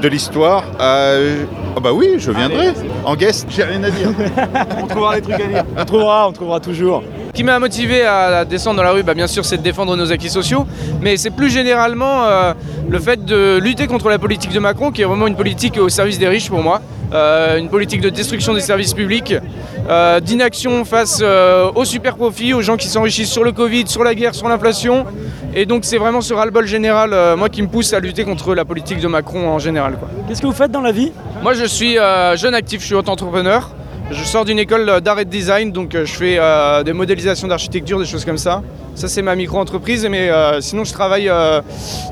De 0.03 0.09
l'histoire, 0.09 0.65
euh, 0.81 1.45
ah 1.77 1.81
bah 1.81 1.93
oui, 1.93 2.15
je 2.19 2.31
viendrai. 2.31 2.69
En 3.05 3.17
guest, 3.17 3.47
j'ai 3.51 3.65
rien 3.65 3.83
à 3.83 3.91
dire. 3.91 4.09
On 4.83 4.87
trouvera 4.87 5.17
les 5.17 5.23
trucs 5.23 5.35
à 5.41 5.47
dire. 5.47 5.65
On 5.77 5.85
trouvera, 5.85 6.29
on 6.29 6.33
trouvera 6.33 6.61
toujours. 6.61 7.03
Ce 7.31 7.37
qui 7.37 7.45
m'a 7.45 7.61
motivé 7.61 8.03
à 8.05 8.45
descendre 8.45 8.79
dans 8.79 8.83
la 8.83 8.91
rue, 8.91 9.05
bah, 9.05 9.15
bien 9.15 9.29
sûr, 9.29 9.45
c'est 9.45 9.57
de 9.57 9.63
défendre 9.63 9.97
nos 9.97 10.11
acquis 10.11 10.29
sociaux, 10.29 10.67
mais 11.01 11.17
c'est 11.17 11.31
plus 11.31 11.49
généralement 11.49 12.25
euh, 12.25 12.55
le 12.89 12.99
fait 12.99 13.25
de 13.25 13.57
lutter 13.63 13.87
contre 13.87 14.09
la 14.09 14.19
politique 14.19 14.53
de 14.53 14.59
Macron, 14.59 14.91
qui 14.91 15.03
est 15.03 15.05
vraiment 15.05 15.29
une 15.29 15.37
politique 15.37 15.79
au 15.79 15.89
service 15.89 16.19
des 16.19 16.27
riches 16.27 16.51
pour 16.51 16.61
moi, 16.61 16.81
Euh, 17.13 17.59
une 17.59 17.69
politique 17.69 18.01
de 18.01 18.09
destruction 18.09 18.55
des 18.55 18.61
services 18.61 18.95
publics, 18.95 19.35
euh, 19.89 20.21
d'inaction 20.21 20.85
face 20.85 21.25
aux 21.75 21.85
super 21.85 22.15
profits, 22.15 22.55
aux 22.55 22.63
gens 22.63 22.77
qui 22.77 22.87
s'enrichissent 22.87 23.33
sur 23.33 23.43
le 23.43 23.51
Covid, 23.51 23.89
sur 23.89 24.05
la 24.05 24.15
guerre, 24.15 24.33
sur 24.33 24.49
l'inflation, 24.49 25.05
et 25.53 25.67
donc 25.67 25.85
c'est 25.85 25.99
vraiment 25.99 26.21
ce 26.21 26.33
ras-le-bol 26.35 26.67
général, 26.69 27.11
moi, 27.37 27.49
qui 27.49 27.63
me 27.63 27.67
pousse 27.69 27.93
à 27.95 27.99
lutter 27.99 28.23
contre 28.23 28.55
la 28.55 28.65
politique 28.65 29.01
de 29.01 29.09
Macron 29.09 29.49
en 29.49 29.59
général. 29.59 29.99
Qu'est-ce 30.29 30.41
que 30.41 30.47
vous 30.47 30.53
faites 30.63 30.71
dans 30.71 30.83
la 30.83 30.93
vie? 30.93 31.11
Moi, 31.43 31.55
je 31.55 31.65
suis 31.65 31.97
jeune 32.37 32.55
actif, 32.55 32.81
je 32.81 32.87
suis 32.87 32.95
auto-entrepreneur. 32.95 33.71
Je 34.11 34.25
sors 34.25 34.45
d'une 34.45 34.59
école 34.59 35.01
d'art 35.01 35.21
et 35.21 35.25
de 35.25 35.31
design, 35.31 35.71
donc 35.71 35.95
euh, 35.95 36.05
je 36.05 36.13
fais 36.15 36.37
euh, 36.39 36.83
des 36.83 36.93
modélisations 36.93 37.47
d'architecture, 37.47 37.99
des 37.99 38.07
choses 38.07 38.25
comme 38.25 38.39
ça. 38.39 38.61
Ça, 38.97 39.07
c'est 39.07 39.23
ma 39.23 39.37
micro-entreprise, 39.37 40.05
mais 40.11 40.29
euh, 40.31 40.61
sinon, 40.61 40.83
je 40.85 40.93
travaille 40.93 41.29
euh, 41.29 41.61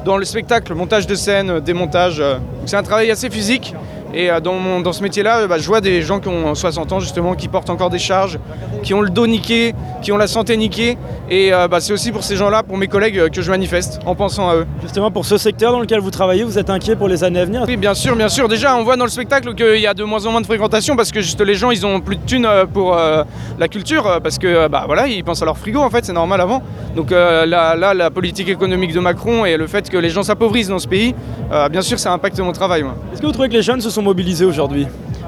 dans 0.05 0.17
le 0.17 0.25
spectacle, 0.25 0.75
montage 0.75 1.09
de 1.09 1.17
scène, 1.17 1.51
euh, 1.51 1.61
démontage. 1.61 2.21
euh. 2.21 2.37
C'est 2.67 2.77
un 2.77 2.85
travail 2.85 3.11
assez 3.11 3.29
physique, 3.31 3.75
Et 4.19 4.31
euh, 4.33 4.41
dans, 4.41 4.55
mon- 4.55 4.81
dans 4.81 4.93
ce 4.93 5.01
métier-là, 5.01 5.47
bah, 5.47 5.59
je 5.59 5.67
vois 5.69 5.81
des 5.81 6.03
gens 6.03 6.19
qui 6.19 6.27
ont 6.27 6.53
60 6.53 6.93
ans 6.93 6.99
justement, 6.99 7.35
qui 7.37 7.47
portent 7.47 7.71
encore 7.71 7.89
des 7.89 8.01
charges, 8.01 8.41
qui 8.83 8.93
ont 8.93 9.01
le 9.01 9.11
dos 9.11 9.29
niqué, 9.29 9.77
qui 10.03 10.11
ont 10.11 10.17
la 10.17 10.27
santé 10.27 10.57
niquée. 10.57 10.99
Et 11.31 11.55
euh, 11.55 11.69
bah, 11.69 11.79
c'est 11.79 11.93
aussi 11.93 12.11
pour 12.11 12.25
ces 12.25 12.35
gens-là, 12.35 12.65
pour 12.65 12.77
mes 12.79 12.89
collègues, 12.89 13.17
euh, 13.17 13.29
que 13.29 13.41
je 13.43 13.51
manifeste 13.51 14.01
en 14.07 14.17
pensant 14.17 14.49
à 14.51 14.57
eux. 14.57 14.67
Justement, 14.83 15.13
pour 15.13 15.25
ce 15.25 15.39
secteur 15.39 15.71
dans 15.71 15.79
lequel 15.79 16.01
vous 16.01 16.11
travaillez, 16.11 16.43
vous 16.43 16.59
êtes 16.59 16.69
inquiet 16.69 16.97
pour 16.97 17.07
les 17.07 17.23
années 17.23 17.39
à 17.39 17.45
venir? 17.45 17.65
Oui, 17.69 17.77
bien 17.77 17.95
sûr, 17.95 18.17
bien 18.17 18.29
sûr. 18.29 18.49
Déjà, 18.49 18.77
on 18.77 18.83
voit 18.83 18.97
dans 18.97 19.05
le 19.05 19.11
spectacle 19.11 19.55
qu'il 19.55 19.79
y 19.81 19.87
a 19.87 19.95
de 19.95 20.03
moins 20.03 20.27
en 20.27 20.33
moins 20.33 20.41
de 20.41 20.47
fréquentation 20.47 20.97
parce 20.97 21.13
que 21.13 21.21
juste 21.21 21.41
les 21.41 21.55
gens, 21.55 21.71
ils 21.71 21.87
ont 21.87 22.01
plus 22.01 22.17
de 22.17 22.23
thunes 22.27 22.45
euh, 22.47 22.67
pour 22.67 22.97
euh, 22.97 23.23
la 23.57 23.69
culture 23.69 24.05
euh, 24.09 24.19
parce 24.19 24.39
que 24.39 24.49
euh, 24.49 24.69
bah 24.69 24.83
voilà, 24.87 25.07
ils 25.07 25.23
pensent 25.23 25.43
à 25.43 25.45
leur 25.45 25.57
frigo 25.59 25.79
en 25.81 25.91
fait, 25.91 26.05
c'est 26.05 26.13
normal 26.13 26.41
avant. 26.41 26.61
Donc 26.97 27.13
euh, 27.13 27.47
là, 27.47 27.77
là, 27.77 27.95
la 27.95 28.11
politique 28.11 28.49
économique 28.49 28.93
de 28.93 28.99
Macron 29.01 29.45
et 29.45 29.57
le 29.57 29.69
fait 29.69 29.89
que 29.89 29.97
les 29.97 30.11
gens 30.11 30.25
s'appauvrissent 30.25 30.69
dans 30.69 30.81
ce 30.81 30.89
pays, 30.89 31.15
euh, 31.53 31.69
bien 31.69 31.83
sûr, 31.83 32.01
ça 32.01 32.13
impacte 32.13 32.41
mon 32.41 32.51
travail. 32.51 32.85
Est-ce 33.13 33.21
que 33.21 33.27
vous 33.27 33.33
trouvez 33.33 33.49
que 33.49 33.55
les 33.55 33.63
jeunes 33.63 33.81
se 33.81 33.91
sont 33.91 34.03
mobilisés 34.09 34.47
aujourd'hui 34.47 34.87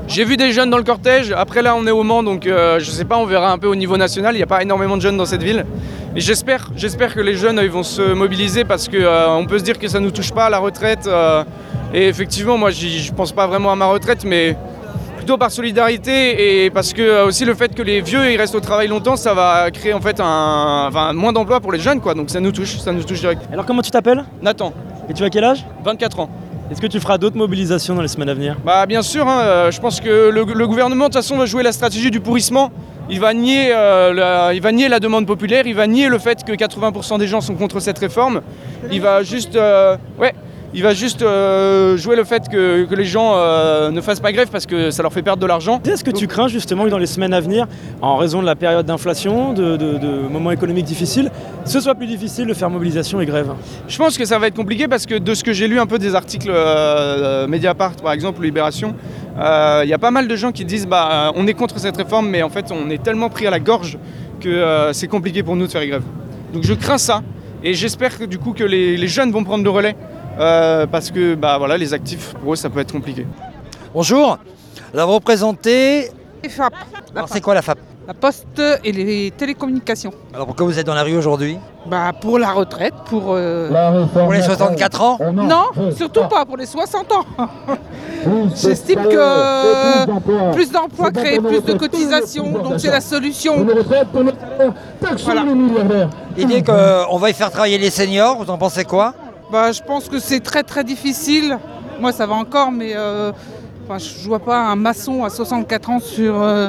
J'ai 0.09 0.25
vu 0.25 0.37
des 0.37 0.53
jeunes 0.53 0.71
dans 0.71 0.79
le 0.79 0.85
cortège. 0.85 1.33
Après 1.37 1.61
là, 1.63 1.75
on 1.77 1.87
est 1.87 1.91
au 1.91 2.03
Mans, 2.03 2.23
donc 2.23 2.47
euh, 2.47 2.79
je 2.81 2.91
sais 2.91 3.05
pas, 3.05 3.19
on 3.19 3.27
verra 3.27 3.53
un 3.53 3.59
peu 3.59 3.67
au 3.69 3.75
niveau 3.75 3.97
national. 3.97 4.35
Il 4.35 4.39
n'y 4.39 4.43
a 4.43 4.47
pas 4.47 4.63
énormément 4.63 4.97
de 4.97 5.03
jeunes 5.03 5.19
dans 5.19 5.27
cette 5.27 5.43
ville. 5.43 5.65
Et 6.17 6.21
j'espère, 6.21 6.71
j'espère 6.75 7.15
que 7.15 7.21
les 7.21 7.37
jeunes 7.37 7.61
ils 7.63 7.71
vont 7.71 7.83
se 7.85 8.15
mobiliser 8.15 8.65
parce 8.65 8.89
que 8.89 8.97
euh, 8.97 9.29
on 9.41 9.45
peut 9.45 9.59
se 9.59 9.65
dire 9.65 9.79
que 9.79 9.87
ça 9.87 10.01
nous 10.01 10.11
touche 10.11 10.33
pas 10.33 10.47
à 10.47 10.51
la 10.51 10.59
retraite. 10.59 11.07
euh, 11.07 11.45
et 11.93 12.09
effectivement, 12.09 12.57
moi, 12.57 12.71
je 12.71 13.13
pense 13.13 13.33
pas 13.33 13.47
vraiment 13.47 13.71
à 13.73 13.77
ma 13.77 13.87
retraite, 13.87 14.25
mais 14.25 14.57
plutôt 15.17 15.37
par 15.37 15.51
solidarité 15.51 16.65
et 16.65 16.71
parce 16.71 16.93
que 16.95 17.03
euh, 17.03 17.27
aussi 17.27 17.45
le 17.45 17.55
fait 17.55 17.75
que 17.75 17.83
les 17.83 18.01
vieux 18.01 18.31
ils 18.33 18.39
restent 18.39 18.55
au 18.55 18.61
travail 18.61 18.89
longtemps, 18.89 19.17
ça 19.17 19.35
va 19.35 19.71
créer 19.71 19.93
en 19.93 20.01
fait 20.01 20.19
un, 20.21 20.87
enfin, 20.89 21.13
moins 21.13 21.33
d'emplois 21.33 21.61
pour 21.61 21.73
les 21.73 21.79
jeunes, 21.81 22.01
quoi. 22.01 22.15
Donc 22.15 22.31
ça 22.31 22.41
nous 22.41 22.53
touche, 22.53 22.79
ça 22.79 22.93
nous 22.93 23.05
touche 23.05 23.21
direct. 23.21 23.43
Alors 23.53 23.67
comment 23.67 23.83
tu 23.83 23.91
t'appelles? 23.91 24.25
Nathan. 24.41 24.73
Et 25.09 25.13
tu 25.13 25.23
as 25.25 25.31
quel 25.31 25.45
âge? 25.45 25.67
24 25.85 26.21
ans. 26.21 26.31
Est-ce 26.71 26.81
que 26.81 26.87
tu 26.87 27.01
feras 27.01 27.19
d'autres 27.19 27.37
mobilisations 27.37 27.97
dans 27.97 28.03
les 28.03 28.09
semaines 28.09 28.29
à 28.29 28.35
venir? 28.35 28.57
Bah 28.65 28.87
bien 28.87 29.03
sûr, 29.03 29.27
hein, 29.27 29.41
euh, 29.41 29.71
je 29.73 29.81
pense 29.81 30.01
que 30.01 30.31
le, 30.31 30.45
gouvernement 30.45 31.09
de 31.09 31.13
toute 31.13 31.21
façon 31.21 31.37
va 31.37 31.45
jouer 31.45 31.65
la 31.65 31.73
stratégie 31.73 32.13
du 32.13 32.21
pourrissement. 32.21 32.71
Il 33.09 33.19
va, 33.19 33.35
nier, 33.35 33.71
euh, 33.75 34.53
la 34.53 35.01
demande 35.01 35.27
populaire, 35.27 35.67
il 35.67 35.75
va 35.75 35.89
nier 35.89 36.09
le 36.09 36.21
fait 36.21 36.45
que 36.45 36.53
80% 36.53 37.19
des 37.19 37.27
gens 37.27 37.41
sont 37.41 37.57
contre 37.57 37.81
cette 37.81 37.99
réforme. 37.99 38.43
Il 38.93 39.01
va 39.01 39.25
juste, 39.25 39.57
euh, 39.57 39.97
ouais, 40.21 40.33
il 40.73 40.83
va 40.85 40.95
juste 40.95 41.23
euh, 41.23 41.97
jouer 41.97 42.15
le 42.15 42.23
fait 42.23 42.49
que, 42.49 42.85
que 42.85 42.95
les 42.95 43.05
gens 43.05 43.33
euh, 43.35 43.91
ne 43.91 44.01
fassent 44.01 44.21
pas 44.21 44.31
grève 44.31 44.49
parce 44.53 44.67
que 44.67 44.91
ça 44.93 45.03
leur 45.03 45.13
fait 45.13 45.23
perdre 45.23 45.43
de 45.43 45.47
l'argent. 45.47 45.81
Est-ce 45.85 46.05
que 46.05 46.13
tu 46.13 46.29
crains 46.29 46.47
justement 46.47 46.85
que 46.85 46.91
dans 46.91 46.99
les 46.99 47.07
semaines 47.07 47.35
à 47.35 47.41
venir, 47.41 47.67
en 48.03 48.17
raison 48.17 48.41
de 48.41 48.47
la 48.47 48.55
période 48.55 48.87
d'inflation, 48.87 49.53
de, 49.53 49.77
de- 49.77 49.99
de 49.99 50.29
moments 50.31 50.53
économiques 50.53 50.85
difficiles, 50.85 51.31
ce 51.65 51.81
soit 51.81 51.97
plus 51.97 52.07
difficile 52.07 52.47
de 52.47 52.55
faire 52.55 52.71
mobilisation 52.71 53.21
et 53.21 53.27
grève? 53.27 53.53
Je 53.89 53.99
pense 53.99 54.17
que 54.17 54.25
ça 54.25 54.39
va 54.39 54.47
être 54.47 54.55
compliqué 54.55 54.87
parce 54.87 55.07
que 55.07 55.17
de 55.17 55.35
ce 55.35 55.43
que 55.43 55.53
j'ai 55.53 55.67
lu 55.67 55.81
un 55.81 55.87
peu 55.87 55.99
des 55.99 56.15
articles 56.15 56.49
euh, 56.51 57.49
Mediapart 57.49 57.97
par 57.97 58.13
exemple 58.13 58.43
Libération, 58.43 58.95
il 59.37 59.89
y 59.89 59.93
a 59.95 59.99
pas 59.99 60.11
mal 60.11 60.29
de 60.29 60.37
gens 60.37 60.53
qui 60.53 60.65
disent 60.65 60.87
bah 60.87 61.33
on 61.35 61.47
est 61.47 61.55
contre 61.55 61.79
cette 61.81 61.97
réforme 61.97 62.29
mais 62.29 62.43
en 62.43 62.51
fait 62.51 62.67
on 62.71 62.91
est 62.91 63.03
tellement 63.03 63.31
pris 63.31 63.47
à 63.47 63.51
la 63.51 63.59
gorge 63.59 63.99
que 64.39 64.91
c'est 64.93 65.09
compliqué 65.09 65.43
pour 65.43 65.57
nous 65.57 65.67
de 65.67 65.71
faire 65.73 65.87
grève. 65.87 66.03
Donc 66.53 66.63
je 66.63 66.75
crains 66.75 66.99
ça 66.99 67.23
et 67.65 67.73
j'espère 67.75 68.19
que 68.19 68.25
du 68.25 68.39
coup 68.39 68.53
que 68.53 68.65
les, 68.65 68.97
les 68.99 69.09
jeunes 69.09 69.31
vont 69.33 69.43
prendre 69.45 69.65
le 69.65 69.71
relais 69.71 69.97
euh, 70.41 70.87
parce 70.87 71.11
que 71.11 71.35
bah 71.35 71.59
voilà 71.59 71.77
les 71.77 71.93
actifs 71.95 72.35
pour 72.43 72.53
eux 72.55 72.57
ça 72.57 72.69
peut 72.71 72.81
être 72.81 72.93
compliqué. 72.93 73.27
Bonjour. 73.95 74.39
Alors 74.95 75.09
vous 75.09 75.15
représentez. 75.17 76.11
FAP. 76.49 76.73
Alors 77.15 77.29
c'est 77.29 77.41
quoi 77.41 77.55
la 77.55 77.63
FAP? 77.63 77.79
La 78.09 78.15
poste 78.15 78.61
et 78.83 78.91
les 78.91 79.31
télécommunications. 79.31 80.11
Alors 80.35 80.47
pourquoi 80.47 80.67
vous 80.67 80.79
êtes 80.79 80.87
dans 80.87 80.95
la 80.95 81.03
rue 81.05 81.17
aujourd'hui? 81.17 81.59
Bah 81.87 82.11
pour 82.21 82.39
la 82.41 82.51
retraite, 82.51 82.95
pour... 83.07 83.35
euh, 83.35 84.05
Pour 84.13 84.33
les 84.33 84.43
64 84.43 85.03
ans? 85.03 85.19
Non, 85.33 85.67
surtout 85.97 86.25
pas 86.29 86.45
pour 86.45 86.57
les 86.57 86.67
60 86.67 87.13
ans. 87.13 87.25
J'estime 88.57 89.05
que 89.05 90.53
plus 90.53 90.73
d'emplois 90.73 91.13
créent 91.13 91.39
plus 91.41 91.63
de 91.63 91.75
cotisations, 91.75 92.51
donc 92.51 92.75
c'est 92.81 92.91
la 92.91 93.01
solution. 93.01 93.65
Voilà. 95.25 95.45
L'idée 96.37 96.63
qu'on 96.63 97.19
va 97.19 97.31
y 97.31 97.35
faire 97.35 97.51
travailler 97.51 97.79
les 97.79 97.91
seniors, 97.91 98.43
vous 98.43 98.51
en 98.51 98.59
pensez 98.59 98.85
quoi? 98.85 99.15
Bah, 99.51 99.73
je 99.73 99.83
pense 99.83 100.09
que 100.09 100.19
c'est 100.19 100.41
très 100.41 100.63
très 100.63 100.85
difficile. 100.85 101.59
Moi 102.01 102.13
ça 102.13 102.27
va 102.27 102.35
encore, 102.35 102.71
mais 102.71 102.93
euh, 102.95 103.33
enfin, 103.85 103.99
je 103.99 104.27
vois 104.29 104.39
pas 104.39 104.59
un 104.69 104.77
maçon 104.77 105.25
à 105.25 105.31
64 105.31 105.91
ans 105.91 106.01
sur, 106.01 106.41
euh, 106.41 106.69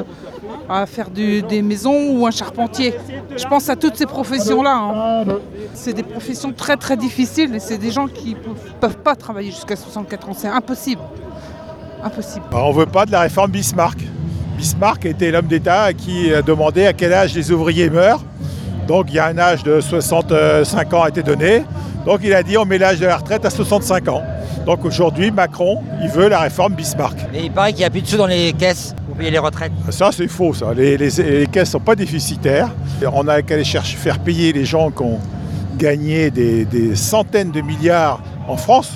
à 0.68 0.84
faire 0.86 1.08
des 1.10 1.62
maisons 1.62 2.10
ou 2.10 2.26
un 2.26 2.30
charpentier. 2.30 2.94
Je 3.36 3.46
pense 3.46 3.68
à 3.68 3.76
toutes 3.76 3.96
ces 3.96 4.06
professions-là. 4.06 4.74
hein. 4.76 5.24
C'est 5.74 5.92
des 5.92 6.02
professions 6.02 6.52
très 6.52 6.76
très 6.76 6.96
difficiles 6.96 7.54
et 7.54 7.60
c'est 7.60 7.78
des 7.78 7.90
gens 7.90 8.08
qui 8.08 8.30
ne 8.34 8.78
peuvent 8.80 8.98
pas 8.98 9.14
travailler 9.14 9.50
jusqu'à 9.52 9.76
64 9.76 10.28
ans. 10.28 10.32
C'est 10.36 10.48
impossible. 10.48 11.00
Impossible. 12.02 12.44
Bah, 12.50 12.58
on 12.64 12.72
ne 12.72 12.78
veut 12.78 12.86
pas 12.86 13.06
de 13.06 13.12
la 13.12 13.20
réforme 13.20 13.52
Bismarck. 13.52 13.98
Bismarck 14.58 15.06
était 15.06 15.30
l'homme 15.30 15.46
d'État 15.46 15.92
qui 15.92 16.30
demandait 16.44 16.86
à 16.86 16.92
quel 16.92 17.12
âge 17.12 17.32
les 17.34 17.50
ouvriers 17.52 17.88
meurent. 17.90 18.22
Donc 18.86 19.06
il 19.08 19.14
y 19.14 19.18
a 19.20 19.26
un 19.26 19.38
âge 19.38 19.62
de 19.62 19.80
65 19.80 20.92
ans 20.94 21.02
a 21.04 21.08
été 21.08 21.22
donné. 21.22 21.62
Donc 22.06 22.20
il 22.22 22.34
a 22.34 22.42
dit 22.42 22.56
on 22.58 22.64
met 22.64 22.78
l'âge 22.78 22.98
de 22.98 23.06
la 23.06 23.16
retraite 23.16 23.44
à 23.44 23.50
65 23.50 24.08
ans. 24.08 24.22
Donc 24.66 24.84
aujourd'hui 24.84 25.30
Macron, 25.30 25.80
il 26.02 26.08
veut 26.08 26.28
la 26.28 26.40
réforme 26.40 26.74
Bismarck. 26.74 27.16
Et 27.34 27.44
il 27.44 27.50
paraît 27.52 27.70
qu'il 27.72 27.80
n'y 27.80 27.84
a 27.84 27.90
plus 27.90 28.02
de 28.02 28.06
sous 28.06 28.16
dans 28.16 28.26
les 28.26 28.52
caisses 28.52 28.94
pour 29.06 29.16
payer 29.16 29.30
les 29.30 29.38
retraites. 29.38 29.72
Ça 29.90 30.10
c'est 30.12 30.28
faux 30.28 30.52
ça. 30.54 30.72
Les, 30.74 30.96
les- 30.96 31.10
les 31.10 31.46
caisses 31.46 31.68
ne 31.68 31.72
sont 31.72 31.80
pas 31.80 31.94
déficitaires. 31.94 32.68
On 33.12 33.26
a 33.28 33.42
qu'à 33.42 33.54
aller 33.54 33.64
chercher, 33.64 33.96
faire 33.96 34.18
payer 34.18 34.52
les 34.52 34.64
gens 34.64 34.90
qui 34.90 35.02
ont 35.02 35.18
gagné 35.76 36.30
des, 36.30 36.64
des 36.64 36.94
centaines 36.96 37.50
de 37.50 37.60
milliards 37.60 38.20
en 38.48 38.56
France 38.56 38.90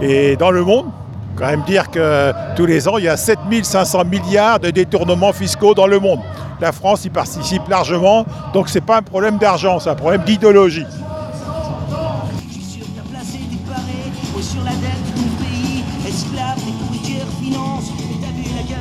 et 0.00 0.36
dans 0.36 0.50
le 0.50 0.62
monde. 0.62 0.86
Quand 1.36 1.46
même 1.46 1.62
dire 1.66 1.90
que 1.90 2.32
tous 2.54 2.64
les 2.66 2.86
ans, 2.86 2.96
il 2.98 3.04
y 3.04 3.08
a 3.08 3.16
7500 3.16 4.04
milliards 4.04 4.60
de 4.60 4.70
détournements 4.70 5.32
fiscaux 5.32 5.74
dans 5.74 5.88
le 5.88 5.98
monde. 5.98 6.20
La 6.60 6.70
France 6.70 7.04
y 7.04 7.10
participe 7.10 7.68
largement, 7.68 8.24
donc 8.52 8.68
ce 8.68 8.74
n'est 8.78 8.84
pas 8.84 8.98
un 8.98 9.02
problème 9.02 9.38
d'argent, 9.38 9.80
c'est 9.80 9.90
un 9.90 9.96
problème 9.96 10.22
d'idéologie. 10.22 10.86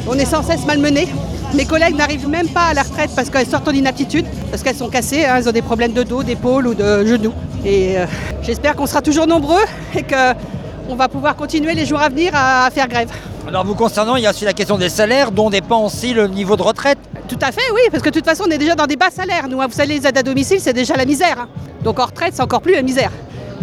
On 0.08 0.14
est 0.16 0.26
sans 0.26 0.44
cesse 0.44 0.66
malmenés. 0.66 1.08
Mes 1.54 1.66
collègues 1.66 1.96
n'arrivent 1.96 2.28
même 2.28 2.48
pas 2.48 2.68
à 2.68 2.74
la 2.74 2.82
retraite 2.84 3.12
parce 3.16 3.30
qu'elles 3.30 3.48
sortent 3.48 3.68
en 3.68 3.72
inaptitude, 3.72 4.26
parce 4.50 4.64
qu'elles 4.64 4.76
sont 4.76 4.90
cassées, 4.90 5.26
hein, 5.26 5.36
elles 5.38 5.48
ont 5.48 5.52
des 5.54 5.62
problèmes 5.62 5.94
de 5.94 6.04
dos, 6.04 6.24
d'épaule 6.24 6.68
ou 6.68 6.74
de 6.74 7.06
genoux. 7.06 7.34
Et 7.64 7.98
euh, 7.98 8.06
j'espère 8.42 8.76
qu'on 8.76 8.86
sera 8.88 9.02
toujours 9.02 9.28
nombreux 9.28 9.62
et 9.96 10.04
qu'on 10.04 10.96
va 10.96 11.08
pouvoir 11.08 11.36
continuer 11.36 11.74
les 11.74 11.86
jours 11.86 12.02
à 12.02 12.10
venir 12.10 12.32
à, 12.34 12.66
à 12.66 12.72
faire 12.72 12.88
grève. 12.88 13.10
Alors 13.48 13.66
vous 13.66 13.76
concernant, 13.76 14.16
il 14.16 14.24
y 14.24 14.28
a 14.28 14.32
aussi 14.32 14.46
la 14.46 14.54
question 14.54 14.78
des 14.78 14.90
salaires 14.90 15.32
dont 15.32 15.50
dépend 15.50 15.86
aussi 15.86 16.14
le 16.14 16.28
niveau 16.28 16.56
de 16.58 16.64
retraite. 16.64 16.98
Tout 17.28 17.40
à 17.42 17.52
fait, 17.52 17.62
oui, 17.74 17.82
parce 17.92 18.04
que 18.04 18.10
de 18.10 18.14
toute 18.16 18.26
façon, 18.26 18.46
on 18.48 18.52
est 18.52 18.58
déjà 18.58 18.76
dans 18.76 18.88
des 18.88 18.96
bas 18.98 19.10
salaires. 19.12 19.48
Nous, 19.48 19.62
hein. 19.62 19.68
vous 19.68 19.74
savez, 19.74 20.00
les 20.00 20.08
aides 20.08 20.18
à 20.18 20.24
domicile, 20.24 20.60
c'est 20.60 20.74
déjà 20.74 20.96
la 20.96 21.06
misère. 21.06 21.38
hein. 21.40 21.48
Donc 21.84 22.00
en 22.00 22.06
retraite, 22.06 22.34
c'est 22.36 22.42
encore 22.42 22.62
plus 22.62 22.74
la 22.74 22.82
misère. 22.82 23.12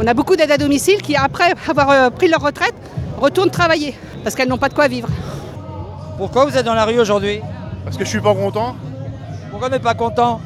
On 0.02 0.06
a 0.06 0.14
beaucoup 0.14 0.36
d'aides 0.36 0.50
à 0.50 0.58
domicile 0.58 1.02
qui, 1.02 1.16
après 1.16 1.52
avoir 1.68 1.90
euh, 1.90 2.10
pris 2.10 2.28
leur 2.28 2.40
retraite, 2.40 2.74
retournent 3.20 3.50
travailler 3.50 3.94
parce 4.22 4.34
qu'elles 4.34 4.48
n'ont 4.48 4.58
pas 4.58 4.68
de 4.68 4.74
quoi 4.74 4.88
vivre. 4.88 5.08
Pourquoi 6.20 6.44
vous 6.44 6.54
êtes 6.54 6.66
dans 6.66 6.74
la 6.74 6.84
rue 6.84 7.00
aujourd'hui 7.00 7.40
Parce 7.82 7.96
que 7.96 8.04
je 8.04 8.10
suis 8.10 8.20
pas 8.20 8.34
content. 8.34 8.76
Pourquoi 9.50 9.70
n'est 9.70 9.78
pas 9.78 9.94
content 9.94 10.38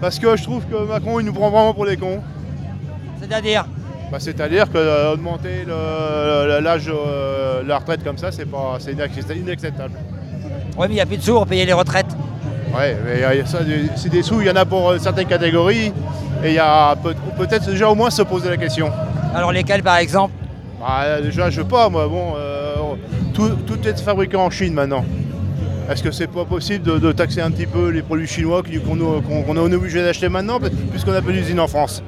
Parce 0.00 0.18
que 0.18 0.34
je 0.34 0.42
trouve 0.42 0.64
que 0.64 0.76
Macron 0.88 1.20
il 1.20 1.26
nous 1.26 1.32
prend 1.34 1.50
vraiment 1.50 1.74
pour 1.74 1.84
des 1.84 1.98
cons. 1.98 2.22
C'est-à-dire 3.20 3.66
Bah, 4.10 4.16
C'est-à-dire 4.18 4.72
que 4.72 4.78
euh, 4.78 5.12
augmenter 5.12 5.66
l'âge 6.62 6.88
euh, 6.90 7.62
de 7.62 7.68
la 7.68 7.76
retraite 7.80 8.02
comme 8.02 8.16
ça, 8.16 8.32
c'est 8.32 8.46
pas 8.46 8.76
c'est 8.78 8.92
inaccep- 8.94 9.36
inacceptable. 9.38 9.92
Oui, 10.78 10.86
mais 10.88 10.88
il 10.88 10.94
n'y 10.94 11.00
a 11.02 11.06
plus 11.06 11.18
de 11.18 11.22
sous 11.22 11.34
pour 11.34 11.46
payer 11.46 11.66
les 11.66 11.74
retraites. 11.74 12.06
Ouais, 12.74 12.96
mais 13.04 13.22
euh, 13.24 13.42
c'est 13.96 14.08
des 14.08 14.22
sous, 14.22 14.40
il 14.40 14.46
y 14.46 14.50
en 14.50 14.56
a 14.56 14.64
pour 14.64 14.88
euh, 14.88 14.98
certaines 14.98 15.28
catégories. 15.28 15.92
Et 16.42 16.48
il 16.48 16.54
y 16.54 16.58
a 16.58 16.96
peut- 16.96 17.14
peut-être 17.36 17.66
déjà 17.66 17.90
au 17.90 17.94
moins 17.94 18.08
se 18.08 18.22
poser 18.22 18.48
la 18.48 18.56
question. 18.56 18.90
Alors 19.34 19.52
lesquels 19.52 19.82
par 19.82 19.96
exemple? 19.98 20.32
Bah, 20.80 21.20
déjà, 21.20 21.50
je 21.50 21.60
sais 21.60 21.68
pas, 21.68 21.90
moi, 21.90 22.08
bon, 22.08 22.34
tout, 23.34 23.88
est 23.88 24.00
fabriqué 24.00 24.36
en 24.36 24.48
Chine 24.48 24.72
maintenant. 24.72 25.04
Est-ce 25.90 26.02
que 26.02 26.10
c'est 26.10 26.28
pas 26.28 26.44
possible 26.46 26.98
de, 26.98 27.12
taxer 27.12 27.42
un 27.42 27.50
petit 27.50 27.66
peu 27.66 27.90
les 27.90 28.00
produits 28.00 28.26
chinois 28.26 28.62
qu'on 28.62 29.56
est 29.56 29.74
obligé 29.74 30.02
d'acheter 30.02 30.30
maintenant, 30.30 30.58
puisqu'on 30.90 31.12
n'a 31.12 31.20
plus 31.20 31.34
d'usine 31.34 31.60
en 31.60 31.68
France? 31.68 32.02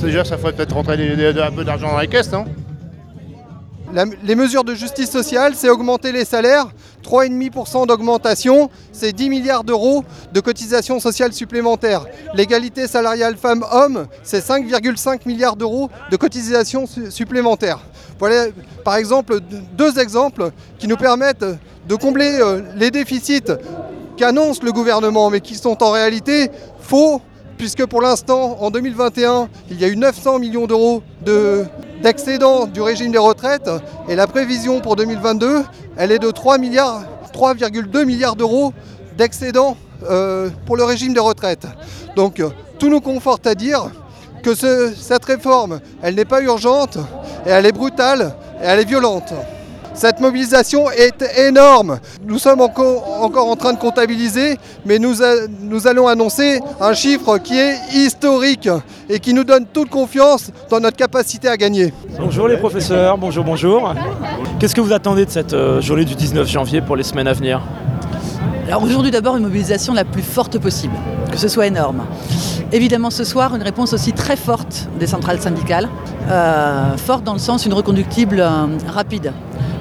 Déjà, 0.00 0.24
ça 0.24 0.38
ferait 0.38 0.52
peut-être 0.52 0.74
rentrer 0.74 0.94
un 0.94 1.50
peu 1.50 1.64
d'argent 1.64 1.90
dans 1.90 1.98
les 1.98 2.06
caisses, 2.06 2.32
non? 2.32 2.44
Les 4.22 4.36
mesures 4.36 4.62
de 4.62 4.74
justice 4.74 5.10
sociale, 5.10 5.54
c'est 5.56 5.68
augmenter 5.68 6.12
les 6.12 6.24
salaires, 6.24 6.66
3,5% 7.04 7.86
d'augmentation, 7.88 8.70
c'est 8.92 9.12
10 9.12 9.28
milliards 9.28 9.64
d'euros 9.64 10.04
de 10.32 10.40
cotisations 10.40 11.00
sociales 11.00 11.32
supplémentaires. 11.32 12.04
L'égalité 12.34 12.86
salariale 12.86 13.36
femmes-hommes, 13.36 14.06
c'est 14.22 14.44
5,5 14.46 15.20
milliards 15.26 15.56
d'euros 15.56 15.90
de 16.10 16.16
cotisations 16.16 16.86
su- 16.86 17.10
supplémentaires. 17.10 17.80
Voilà 18.20 18.46
par 18.84 18.94
exemple 18.96 19.40
deux 19.76 19.98
exemples 19.98 20.50
qui 20.78 20.86
nous 20.86 20.96
permettent 20.96 21.44
de 21.88 21.94
combler 21.96 22.38
euh, 22.40 22.60
les 22.76 22.90
déficits 22.92 23.42
qu'annonce 24.16 24.62
le 24.62 24.70
gouvernement, 24.70 25.30
mais 25.30 25.40
qui 25.40 25.54
sont 25.56 25.82
en 25.82 25.90
réalité 25.90 26.50
faux, 26.80 27.20
puisque 27.60 27.84
pour 27.84 28.00
l'instant, 28.00 28.56
en 28.60 28.70
2021, 28.70 29.50
il 29.70 29.78
y 29.78 29.84
a 29.84 29.88
eu 29.88 29.94
900 29.96 30.38
millions 30.38 30.66
d'euros 30.66 31.02
de- 31.26 31.66
d'excédent 32.02 32.64
du 32.64 32.80
régime 32.80 33.12
des 33.12 33.18
retraites, 33.18 33.68
et 34.08 34.16
la 34.16 34.26
prévision 34.26 34.80
pour 34.80 34.96
2022, 34.96 35.62
elle 35.98 36.10
est 36.10 36.18
de 36.18 36.30
3 36.30 36.56
milliards, 36.56 37.02
3,2 37.34 38.04
milliards 38.06 38.34
d'euros 38.34 38.72
d'excédent 39.18 39.76
euh, 40.10 40.48
pour 40.64 40.78
le 40.78 40.84
régime 40.84 41.12
des 41.12 41.20
retraites. 41.20 41.66
Donc, 42.16 42.40
euh, 42.40 42.48
tout 42.78 42.88
nous 42.88 43.02
conforte 43.02 43.46
à 43.46 43.54
dire 43.54 43.90
que 44.42 44.54
ce- 44.54 44.94
cette 44.98 45.26
réforme, 45.26 45.80
elle 46.02 46.14
n'est 46.14 46.24
pas 46.24 46.40
urgente, 46.40 46.96
et 47.44 47.50
elle 47.50 47.66
est 47.66 47.72
brutale, 47.72 48.32
et 48.62 48.64
elle 48.64 48.80
est 48.80 48.88
violente. 48.88 49.34
Cette 49.92 50.20
mobilisation 50.20 50.90
est 50.90 51.22
énorme. 51.48 51.98
Nous 52.24 52.38
sommes 52.38 52.60
encore, 52.60 53.22
encore 53.22 53.48
en 53.48 53.56
train 53.56 53.72
de 53.72 53.78
comptabiliser, 53.78 54.56
mais 54.86 54.98
nous, 54.98 55.22
a- 55.22 55.46
nous 55.60 55.86
allons 55.86 56.06
annoncer 56.08 56.60
un 56.80 56.94
chiffre 56.94 57.38
qui 57.38 57.58
est 57.58 57.74
historique 57.92 58.68
et 59.08 59.18
qui 59.18 59.34
nous 59.34 59.44
donne 59.44 59.66
toute 59.66 59.90
confiance 59.90 60.50
dans 60.70 60.80
notre 60.80 60.96
capacité 60.96 61.48
à 61.48 61.56
gagner. 61.56 61.92
Bonjour 62.18 62.48
les 62.48 62.56
professeurs, 62.56 63.18
bonjour, 63.18 63.44
bonjour. 63.44 63.94
Qu'est-ce 64.58 64.74
que 64.74 64.80
vous 64.80 64.92
attendez 64.92 65.26
de 65.26 65.30
cette 65.30 65.52
euh, 65.54 65.80
journée 65.80 66.04
du 66.04 66.14
19 66.14 66.48
janvier 66.48 66.80
pour 66.80 66.96
les 66.96 67.02
semaines 67.02 67.28
à 67.28 67.32
venir? 67.32 67.60
Alors 68.68 68.84
aujourd'hui 68.84 69.10
d'abord 69.10 69.36
une 69.36 69.42
mobilisation 69.42 69.92
la 69.92 70.04
plus 70.04 70.22
forte 70.22 70.56
possible, 70.58 70.94
que 71.32 71.36
ce 71.38 71.48
soit 71.48 71.66
énorme. 71.66 72.04
Évidemment 72.72 73.10
ce 73.10 73.24
soir 73.24 73.54
une 73.56 73.62
réponse 73.62 73.92
aussi 73.92 74.12
très 74.12 74.36
forte 74.36 74.88
des 75.00 75.08
centrales 75.08 75.40
syndicales, 75.40 75.88
euh, 76.30 76.96
forte 76.96 77.24
dans 77.24 77.32
le 77.32 77.40
sens 77.40 77.66
une 77.66 77.72
reconductible 77.74 78.38
euh, 78.40 78.66
rapide. 78.86 79.32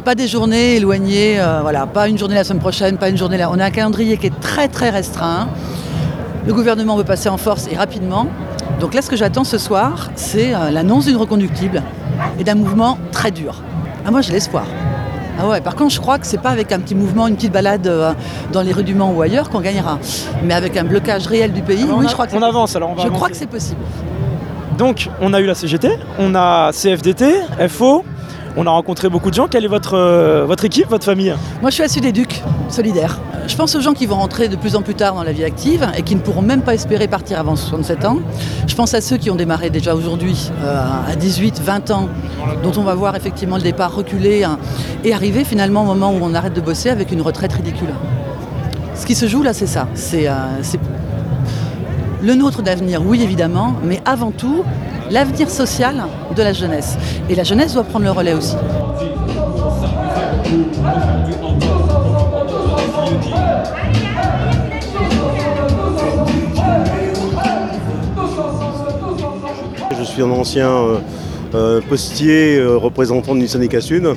Pas 0.05 0.15
des 0.15 0.27
journées 0.27 0.75
éloignées, 0.77 1.39
euh, 1.39 1.59
voilà, 1.61 1.85
pas 1.85 2.07
une 2.07 2.17
journée 2.17 2.35
la 2.35 2.43
semaine 2.43 2.61
prochaine, 2.61 2.97
pas 2.97 3.09
une 3.09 3.17
journée 3.17 3.37
là. 3.37 3.49
On 3.51 3.59
a 3.59 3.65
un 3.65 3.69
calendrier 3.71 4.17
qui 4.17 4.27
est 4.27 4.39
très 4.39 4.67
très 4.67 4.89
restreint. 4.89 5.47
Le 6.47 6.53
gouvernement 6.53 6.95
veut 6.95 7.03
passer 7.03 7.29
en 7.29 7.37
force 7.37 7.67
et 7.71 7.75
rapidement. 7.75 8.27
Donc 8.79 8.93
là 8.93 9.01
ce 9.01 9.09
que 9.09 9.17
j'attends 9.17 9.43
ce 9.43 9.57
soir, 9.57 10.09
c'est 10.15 10.53
euh, 10.55 10.71
l'annonce 10.71 11.05
d'une 11.05 11.17
reconductible 11.17 11.83
et 12.39 12.43
d'un 12.43 12.55
mouvement 12.55 12.97
très 13.11 13.29
dur. 13.31 13.61
Ah 14.05 14.11
moi 14.11 14.21
j'ai 14.21 14.31
l'espoir. 14.31 14.63
Ah 15.41 15.47
ouais, 15.47 15.61
par 15.61 15.75
contre, 15.75 15.93
je 15.93 16.01
crois 16.01 16.17
que 16.19 16.27
c'est 16.27 16.41
pas 16.41 16.49
avec 16.49 16.71
un 16.73 16.79
petit 16.79 16.95
mouvement, 16.95 17.27
une 17.27 17.35
petite 17.35 17.53
balade 17.53 17.87
euh, 17.87 18.11
dans 18.51 18.61
les 18.61 18.73
rues 18.73 18.83
du 18.83 18.93
Mans 18.93 19.11
ou 19.13 19.21
ailleurs 19.21 19.49
qu'on 19.49 19.61
gagnera, 19.61 19.97
mais 20.43 20.53
avec 20.53 20.75
un 20.75 20.83
blocage 20.83 21.27
réel 21.27 21.53
du 21.53 21.61
pays. 21.61 21.85
Ah, 21.87 21.93
on 21.93 21.99
oui, 21.99 22.05
a- 22.05 22.09
je 22.09 22.13
crois 22.13 22.27
que 22.27 22.35
on 22.35 22.41
avance, 22.41 22.75
alors 22.75 22.89
on 22.89 22.93
va 22.95 23.03
Je 23.03 23.07
avancer. 23.07 23.17
crois 23.19 23.29
que 23.29 23.37
c'est 23.37 23.47
possible. 23.49 23.79
Donc, 24.77 25.09
on 25.21 25.33
a 25.33 25.39
eu 25.39 25.45
la 25.45 25.55
CGT, 25.55 25.91
on 26.19 26.35
a 26.35 26.71
CFDT, 26.73 27.35
FO, 27.69 28.03
on 28.55 28.65
a 28.65 28.69
rencontré 28.69 29.09
beaucoup 29.09 29.29
de 29.29 29.35
gens. 29.35 29.47
Quelle 29.47 29.65
est 29.65 29.69
votre, 29.69 29.95
euh, 29.95 30.55
équipe, 30.63 30.89
votre 30.89 31.05
famille? 31.05 31.33
Moi, 31.61 31.69
je 31.69 31.75
suis 31.75 31.83
à 31.83 31.87
Sud-Éduc, 31.87 32.41
solidaire. 32.69 33.19
Je 33.47 33.55
pense 33.55 33.75
aux 33.75 33.81
gens 33.81 33.93
qui 33.93 34.05
vont 34.05 34.15
rentrer 34.15 34.47
de 34.47 34.55
plus 34.55 34.75
en 34.75 34.81
plus 34.81 34.95
tard 34.95 35.15
dans 35.15 35.23
la 35.23 35.31
vie 35.31 35.43
active 35.43 35.87
et 35.97 36.03
qui 36.03 36.15
ne 36.15 36.19
pourront 36.19 36.41
même 36.41 36.61
pas 36.61 36.73
espérer 36.73 37.07
partir 37.07 37.39
avant 37.39 37.55
67 37.55 38.05
ans. 38.05 38.19
Je 38.67 38.75
pense 38.75 38.93
à 38.93 39.01
ceux 39.01 39.17
qui 39.17 39.29
ont 39.31 39.35
démarré 39.35 39.69
déjà 39.69 39.95
aujourd'hui 39.95 40.51
euh, 40.63 40.83
à 41.07 41.15
18, 41.15 41.61
20 41.61 41.91
ans, 41.91 42.09
dont 42.63 42.73
on 42.77 42.83
va 42.83 42.93
voir 42.93 43.15
effectivement 43.15 43.57
le 43.57 43.63
départ 43.63 43.95
reculer 43.95 44.43
hein, 44.43 44.59
et 45.03 45.13
arriver 45.13 45.43
finalement 45.43 45.81
au 45.81 45.85
moment 45.85 46.11
où 46.11 46.19
on 46.21 46.33
arrête 46.33 46.53
de 46.53 46.61
bosser 46.61 46.89
avec 46.89 47.11
une 47.11 47.21
retraite 47.21 47.53
ridicule. 47.53 47.93
Ce 48.95 49.05
qui 49.05 49.15
se 49.15 49.27
joue 49.27 49.41
là, 49.41 49.53
c'est 49.53 49.67
ça. 49.67 49.87
C'est 49.95 50.27
euh, 50.27 50.33
c'est 50.61 50.79
le 52.21 52.35
nôtre 52.35 52.61
d'avenir, 52.61 53.01
oui 53.05 53.23
évidemment, 53.23 53.75
mais 53.83 54.01
avant 54.05 54.31
tout, 54.31 54.63
l'avenir 55.09 55.49
social 55.49 56.05
de 56.35 56.43
la 56.43 56.53
jeunesse. 56.53 56.97
Et 57.29 57.35
la 57.35 57.43
jeunesse 57.43 57.73
doit 57.73 57.83
prendre 57.83 58.05
le 58.05 58.11
relais 58.11 58.33
aussi. 58.33 58.55
Je 69.97 70.03
suis 70.03 70.21
un 70.21 70.31
ancien 70.31 70.69
euh, 70.69 70.97
euh, 71.55 71.81
postier 71.81 72.57
euh, 72.57 72.77
représentant 72.77 73.33
du 73.33 73.47
syndicat 73.47 73.81
Sud. 73.81 74.07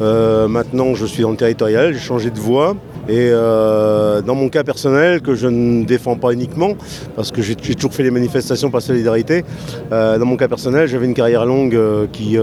Euh, 0.00 0.48
maintenant, 0.48 0.94
je 0.94 1.06
suis 1.06 1.22
dans 1.22 1.30
le 1.30 1.36
territorial, 1.36 1.92
j'ai 1.92 2.00
changé 2.00 2.30
de 2.30 2.40
voie. 2.40 2.74
Et 3.08 3.30
euh, 3.32 4.22
dans 4.22 4.36
mon 4.36 4.48
cas 4.48 4.62
personnel, 4.62 5.22
que 5.22 5.34
je 5.34 5.48
ne 5.48 5.84
défends 5.84 6.16
pas 6.16 6.32
uniquement, 6.32 6.74
parce 7.16 7.32
que 7.32 7.42
j'ai 7.42 7.56
toujours 7.56 7.92
fait 7.92 8.04
les 8.04 8.12
manifestations 8.12 8.70
par 8.70 8.80
solidarité, 8.80 9.44
euh, 9.92 10.18
dans 10.18 10.26
mon 10.26 10.36
cas 10.36 10.48
personnel, 10.48 10.86
j'avais 10.86 11.06
une 11.06 11.14
carrière 11.14 11.44
longue 11.44 11.74
euh, 11.74 12.06
qui, 12.12 12.38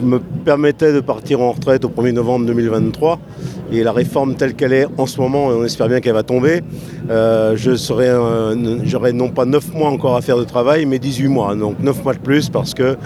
me 0.00 0.20
permettait 0.44 0.92
de 0.92 1.00
partir 1.00 1.40
en 1.40 1.50
retraite 1.50 1.84
au 1.84 1.88
1er 1.88 2.12
novembre 2.12 2.46
2023. 2.46 3.18
Et 3.72 3.82
la 3.82 3.90
réforme 3.90 4.36
telle 4.36 4.54
qu'elle 4.54 4.72
est 4.72 4.86
en 4.96 5.06
ce 5.06 5.20
moment, 5.20 5.50
et 5.50 5.54
on 5.54 5.64
espère 5.64 5.88
bien 5.88 5.98
qu'elle 5.98 6.14
va 6.14 6.22
tomber, 6.22 6.60
j'aurai 7.08 9.12
non 9.12 9.30
pas 9.30 9.44
9 9.44 9.74
mois 9.74 9.90
encore 9.90 10.14
à 10.14 10.22
faire 10.22 10.38
de 10.38 10.44
travail, 10.44 10.86
mais 10.86 11.00
18 11.00 11.26
mois. 11.26 11.56
Donc 11.56 11.80
9 11.80 12.04
mois 12.04 12.14
de 12.14 12.20
plus 12.20 12.48
parce 12.48 12.74
que 12.74 12.96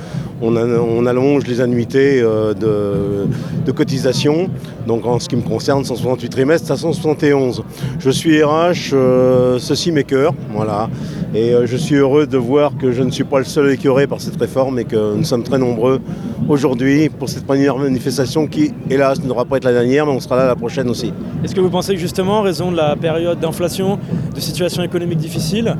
on, 0.42 1.06
allonge 1.06 1.46
les 1.46 1.60
annuités 1.60 2.20
euh, 2.20 2.54
de, 2.54 3.72
cotisation. 3.72 4.48
Donc 4.86 5.06
en 5.06 5.18
ce 5.18 5.28
qui 5.28 5.36
me 5.36 5.42
concerne, 5.42 5.84
168 5.84 6.28
trimestres 6.28 6.70
à 6.70 6.76
171. 6.76 7.62
Je 7.98 8.10
suis 8.10 8.42
RH, 8.42 8.92
euh, 8.92 9.58
ceci 9.58 9.92
m'écœure, 9.92 10.34
voilà. 10.50 10.90
Et 11.34 11.54
euh, 11.54 11.66
je 11.66 11.76
suis 11.76 11.94
heureux 11.94 12.26
de 12.26 12.36
voir 12.36 12.76
que 12.76 12.92
je 12.92 13.02
ne 13.02 13.10
suis 13.10 13.24
pas 13.24 13.38
le 13.38 13.44
seul 13.44 13.70
écœuré 13.70 14.06
par 14.06 14.20
cette 14.20 14.36
réforme 14.36 14.78
et 14.78 14.84
que 14.84 15.14
nous 15.16 15.24
sommes 15.24 15.44
très 15.44 15.58
nombreux 15.58 16.00
aujourd'hui 16.48 17.08
pour 17.08 17.28
cette 17.28 17.46
première 17.46 17.78
manifestation 17.78 18.46
qui, 18.46 18.72
hélas, 18.90 19.22
ne 19.22 19.28
devra 19.28 19.44
pas 19.46 19.56
être 19.56 19.64
la 19.64 19.72
dernière, 19.72 20.04
mais 20.04 20.12
on 20.12 20.20
sera 20.20 20.36
là 20.36 20.46
la 20.46 20.56
prochaine 20.56 20.90
aussi. 20.90 21.12
Est-ce 21.42 21.54
que 21.54 21.60
vous 21.60 21.70
pensez 21.70 21.94
que 21.94 22.00
justement, 22.00 22.40
en 22.40 22.42
raison 22.42 22.70
de 22.70 22.76
la 22.76 22.96
période 22.96 23.40
d'inflation, 23.40 23.98
de 24.34 24.40
situation 24.40 24.82
économique 24.82 25.18
difficile, 25.18 25.76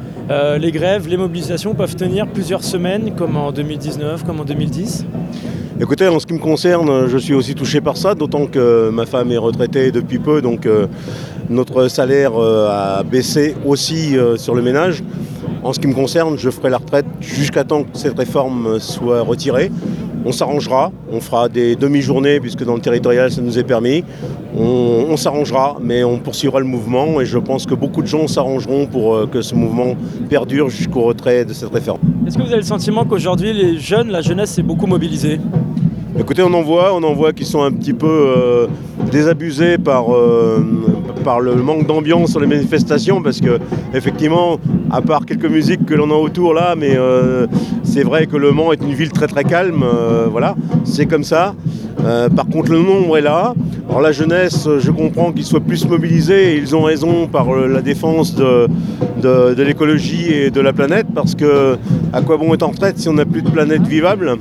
les 0.58 0.72
grèves, 0.72 1.08
les 1.08 1.18
mobilisations 1.18 1.74
peuvent 1.74 1.94
tenir 1.94 2.26
plusieurs 2.26 2.64
semaines, 2.64 3.12
comme 3.14 3.36
en 3.36 3.52
2019, 3.52 4.24
comme 4.24 4.40
en 4.40 4.44
2010 4.52 5.06
Écoutez, 5.80 6.06
en 6.06 6.20
ce 6.20 6.26
qui 6.26 6.34
me 6.34 6.38
concerne, 6.38 7.08
je 7.08 7.16
suis 7.16 7.32
aussi 7.32 7.54
touché 7.54 7.80
par 7.80 7.96
ça, 7.96 8.14
d'autant 8.14 8.46
que 8.46 8.90
ma 8.90 9.06
femme 9.06 9.32
est 9.32 9.38
retraitée 9.38 9.90
depuis 9.90 10.18
peu, 10.18 10.42
donc 10.42 10.66
euh, 10.66 10.86
notre 11.48 11.88
salaire 11.88 12.32
euh, 12.36 12.68
a 12.70 13.02
baissé 13.02 13.56
aussi 13.64 14.16
euh, 14.16 14.36
sur 14.36 14.54
le 14.54 14.62
ménage. 14.62 15.02
En 15.62 15.72
ce 15.72 15.80
qui 15.80 15.86
me 15.86 15.94
concerne, 15.94 16.36
je 16.38 16.50
ferai 16.50 16.68
la 16.70 16.78
retraite 16.78 17.06
jusqu'à 17.20 17.64
temps 17.64 17.84
que 17.84 17.96
cette 17.96 18.18
réforme 18.18 18.78
soit 18.78 19.22
retirée. 19.22 19.70
On 20.24 20.32
s'arrangera, 20.32 20.92
on 21.10 21.20
fera 21.20 21.48
des 21.48 21.74
demi-journées 21.74 22.38
puisque 22.40 22.64
dans 22.64 22.74
le 22.74 22.80
territorial 22.80 23.30
ça 23.30 23.42
nous 23.42 23.58
est 23.58 23.64
permis. 23.64 24.04
On, 24.56 25.06
on 25.10 25.16
s'arrangera, 25.16 25.76
mais 25.80 26.04
on 26.04 26.18
poursuivra 26.18 26.60
le 26.60 26.66
mouvement 26.66 27.20
et 27.20 27.26
je 27.26 27.38
pense 27.38 27.66
que 27.66 27.74
beaucoup 27.74 28.02
de 28.02 28.06
gens 28.06 28.26
s'arrangeront 28.28 28.86
pour 28.86 29.14
euh, 29.14 29.26
que 29.26 29.42
ce 29.42 29.54
mouvement 29.54 29.96
perdure 30.28 30.68
jusqu'au 30.68 31.02
retrait 31.02 31.44
de 31.44 31.52
cette 31.52 31.72
réforme. 31.72 31.98
Est-ce 32.26 32.36
que 32.36 32.42
vous 32.42 32.48
avez 32.48 32.58
le 32.58 32.62
sentiment 32.62 33.04
qu'aujourd'hui, 33.04 33.52
les 33.52 33.78
jeunes, 33.78 34.10
la 34.10 34.20
jeunesse 34.20 34.50
s'est 34.50 34.62
beaucoup 34.62 34.86
mobilisée? 34.86 35.40
Écoutez, 36.18 36.42
on 36.42 36.52
en 36.52 36.62
voit, 36.62 36.94
on 36.94 37.02
en 37.02 37.14
voit 37.14 37.32
qui 37.32 37.46
sont 37.46 37.62
un 37.62 37.72
petit 37.72 37.94
peu 37.94 38.06
euh, 38.06 38.66
désabusés 39.10 39.78
par, 39.78 40.14
euh, 40.14 40.62
par 41.24 41.40
le 41.40 41.54
manque 41.56 41.86
d'ambiance 41.86 42.30
sur 42.30 42.40
les 42.40 42.46
manifestations, 42.46 43.22
parce 43.22 43.40
que 43.40 43.58
effectivement, 43.94 44.58
à 44.90 45.00
part 45.00 45.26
quelques 45.26 45.46
musiques 45.46 45.84
que 45.86 45.94
l'on 45.94 46.10
a 46.10 46.14
autour 46.14 46.54
là, 46.54 46.74
mais 46.76 46.96
euh, 46.96 47.46
c'est 47.82 48.02
vrai 48.02 48.26
que 48.26 48.36
Le 48.36 48.52
Mans 48.52 48.72
est 48.72 48.82
une 48.82 48.92
ville 48.92 49.10
très 49.10 49.26
très 49.26 49.44
calme, 49.44 49.82
euh, 49.82 50.26
voilà, 50.30 50.54
c'est 50.84 51.06
comme 51.06 51.24
ça. 51.24 51.54
Euh, 52.04 52.28
par 52.28 52.46
contre, 52.46 52.72
le 52.72 52.78
nombre 52.78 53.16
est 53.16 53.22
là. 53.22 53.54
Alors 53.88 54.00
la 54.00 54.12
jeunesse, 54.12 54.68
je 54.78 54.90
comprends 54.90 55.32
qu'ils 55.32 55.44
soient 55.44 55.60
plus 55.60 55.86
mobilisés, 55.86 56.54
et 56.54 56.56
ils 56.56 56.74
ont 56.74 56.82
raison 56.82 57.26
par 57.26 57.52
la 57.54 57.82
défense 57.82 58.34
de, 58.34 58.66
de- 59.22 59.54
de 59.54 59.62
l'écologie 59.62 60.32
et 60.32 60.50
de 60.50 60.60
la 60.60 60.72
planète, 60.72 61.06
parce 61.14 61.34
que 61.34 61.78
à 62.12 62.20
quoi 62.20 62.36
bon 62.36 62.52
être 62.54 62.62
en 62.64 62.68
retraite 62.76 62.98
si 62.98 63.08
on 63.08 63.14
n'a 63.14 63.24
plus 63.24 63.42
de 63.42 63.50
planète 63.50 63.82
vivable? 63.86 64.36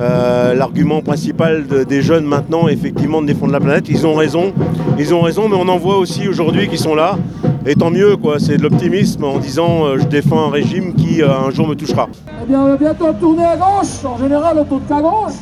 Euh, 0.00 0.54
L'argument 0.54 1.00
principal 1.02 1.66
de- 1.66 1.84
des 1.84 2.00
jeunes 2.02 2.24
maintenant, 2.24 2.68
effectivement, 2.68 3.20
de 3.20 3.26
défendre 3.26 3.52
la 3.52 3.60
planète, 3.60 3.86
ils 3.88 4.06
ont 4.06 4.14
raison, 4.14 4.52
ils 4.98 5.12
ont 5.12 5.20
raison, 5.20 5.48
mais 5.48 5.56
on 5.56 5.68
en 5.68 5.76
voit 5.76 5.98
aussi 5.98 6.26
aujourd'hui 6.28 6.68
qui 6.68 6.78
sont 6.78 6.94
là, 6.94 7.18
et 7.66 7.74
tant 7.74 7.90
mieux, 7.90 8.16
quoi. 8.16 8.38
C'est 8.38 8.56
de 8.56 8.62
l'optimisme 8.62 9.24
en 9.24 9.38
disant 9.38 9.84
euh, 9.84 9.98
je 9.98 10.06
défends 10.06 10.46
un 10.48 10.50
régime 10.50 10.94
qui 10.94 11.22
euh, 11.22 11.28
un 11.48 11.50
jour 11.50 11.66
me 11.68 11.74
touchera. 11.74 12.08
Eh 12.42 12.46
bien, 12.48 12.60
on 12.62 12.68
va 12.68 12.76
bientôt 12.76 13.12
tourner 13.20 13.44
à 13.44 13.56
gauche. 13.56 13.94
En 14.04 14.16
général, 14.18 14.56
on 14.58 14.64
tourne 14.64 14.82
qu'à 14.88 15.00
gauche. 15.02 15.38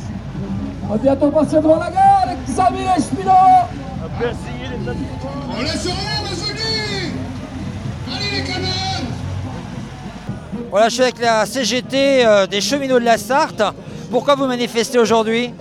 On 0.85 0.93
va 0.93 0.97
bientôt 0.97 1.29
passer 1.29 1.57
devant 1.57 1.75
la 1.85 1.91
gare 1.91 2.21
avec 2.25 2.37
Xavier 2.45 2.87
Espino. 2.97 3.31
On 5.57 5.61
laisse 5.61 5.85
rien, 5.85 6.28
Voilà, 10.69 10.89
je 10.89 10.93
suis 10.93 11.03
avec 11.03 11.19
la 11.19 11.45
CGT 11.47 12.25
euh, 12.25 12.45
des 12.45 12.61
cheminots 12.61 12.99
de 12.99 13.05
la 13.05 13.17
Sarthe. 13.17 13.63
Pourquoi 14.11 14.35
vous 14.35 14.45
manifestez 14.45 14.99
aujourd'hui? 14.99 15.51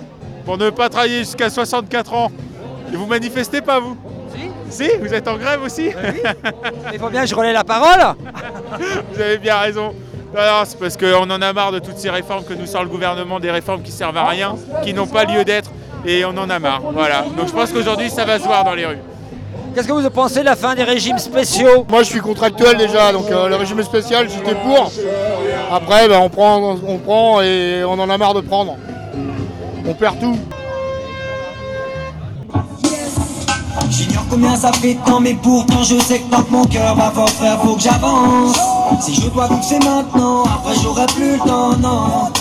Pour 0.44 0.58
ne 0.58 0.68
pas 0.70 0.88
travailler 0.90 1.20
jusqu'à 1.20 1.48
64 1.48 2.12
ans. 2.12 2.30
Et 2.92 2.96
vous 2.96 3.06
manifestez 3.06 3.60
pas, 3.62 3.80
vous? 3.80 3.96
Si 4.68 4.84
Si 4.84 4.90
Vous 5.00 5.12
êtes 5.14 5.26
en 5.26 5.36
grève 5.36 5.62
aussi? 5.62 5.90
Il 6.92 6.98
faut 6.98 7.08
bien 7.08 7.22
que 7.22 7.28
je 7.28 7.34
relaie 7.34 7.52
la 7.54 7.64
parole 7.64 8.14
Vous 9.12 9.20
avez 9.20 9.38
bien 9.38 9.56
raison. 9.58 9.94
Non, 10.34 10.40
non, 10.42 10.62
c'est 10.64 10.78
parce 10.78 10.96
qu'on 10.98 11.30
en 11.30 11.40
a 11.42 11.52
marre 11.54 11.72
de 11.72 11.78
toutes 11.78 11.96
ces 11.96 12.10
réformes 12.10 12.44
que 12.44 12.52
nous 12.52 12.66
sort 12.66 12.82
le 12.82 12.90
gouvernement, 12.90 13.40
des 13.40 13.50
réformes 13.50 13.82
qui 13.82 13.92
servent 13.92 14.16
à 14.18 14.26
rien, 14.26 14.56
qui 14.84 14.92
n'ont 14.92 15.06
pas 15.06 15.24
lieu 15.24 15.42
d'être, 15.42 15.70
et 16.04 16.24
on 16.26 16.36
en 16.36 16.50
a 16.50 16.58
marre. 16.58 16.82
Voilà. 16.92 17.24
Donc 17.34 17.48
je 17.48 17.52
pense 17.52 17.72
qu'aujourd'hui, 17.72 18.10
ça 18.10 18.26
va 18.26 18.38
se 18.38 18.44
voir 18.44 18.62
dans 18.62 18.74
les 18.74 18.84
rues. 18.84 18.98
Qu'est-ce 19.78 19.86
que 19.86 19.92
vous 19.92 20.10
pensez 20.10 20.40
de 20.40 20.44
la 20.44 20.56
fin 20.56 20.74
des 20.74 20.82
régimes 20.82 21.18
spéciaux 21.18 21.86
Moi 21.88 22.02
je 22.02 22.08
suis 22.08 22.18
contractuel 22.18 22.76
déjà, 22.76 23.12
donc 23.12 23.30
euh, 23.30 23.46
le 23.46 23.54
régime 23.54 23.80
spécial 23.84 24.28
j'étais 24.28 24.56
pour. 24.56 24.90
Après 25.70 26.08
ben, 26.08 26.18
on, 26.18 26.28
prend, 26.28 26.76
on 26.84 26.98
prend 26.98 27.40
et 27.42 27.84
on 27.84 27.92
en 27.92 28.10
a 28.10 28.18
marre 28.18 28.34
de 28.34 28.40
prendre. 28.40 28.74
On 29.86 29.94
perd 29.94 30.18
tout. 30.18 30.36
J'ignore 33.88 34.24
combien 34.28 34.56
ça 34.56 34.72
fait 34.72 34.94
de 34.94 35.04
temps, 35.04 35.20
mais 35.20 35.34
pourtant 35.40 35.84
je 35.84 35.94
sais 36.00 36.18
que 36.18 36.28
tant 36.28 36.42
que 36.42 36.50
mon 36.50 36.64
cœur 36.64 36.96
va 36.96 37.12
fort 37.12 37.30
frère, 37.30 37.60
faut 37.60 37.76
que 37.76 37.82
j'avance. 37.82 38.58
Si 39.00 39.14
je 39.14 39.28
dois 39.28 39.46
donc 39.46 39.62
c'est 39.62 39.78
maintenant, 39.78 40.42
après 40.42 40.74
j'aurai 40.82 41.06
plus 41.06 41.34
le 41.34 41.38
temps, 41.38 41.76
non. 41.76 42.32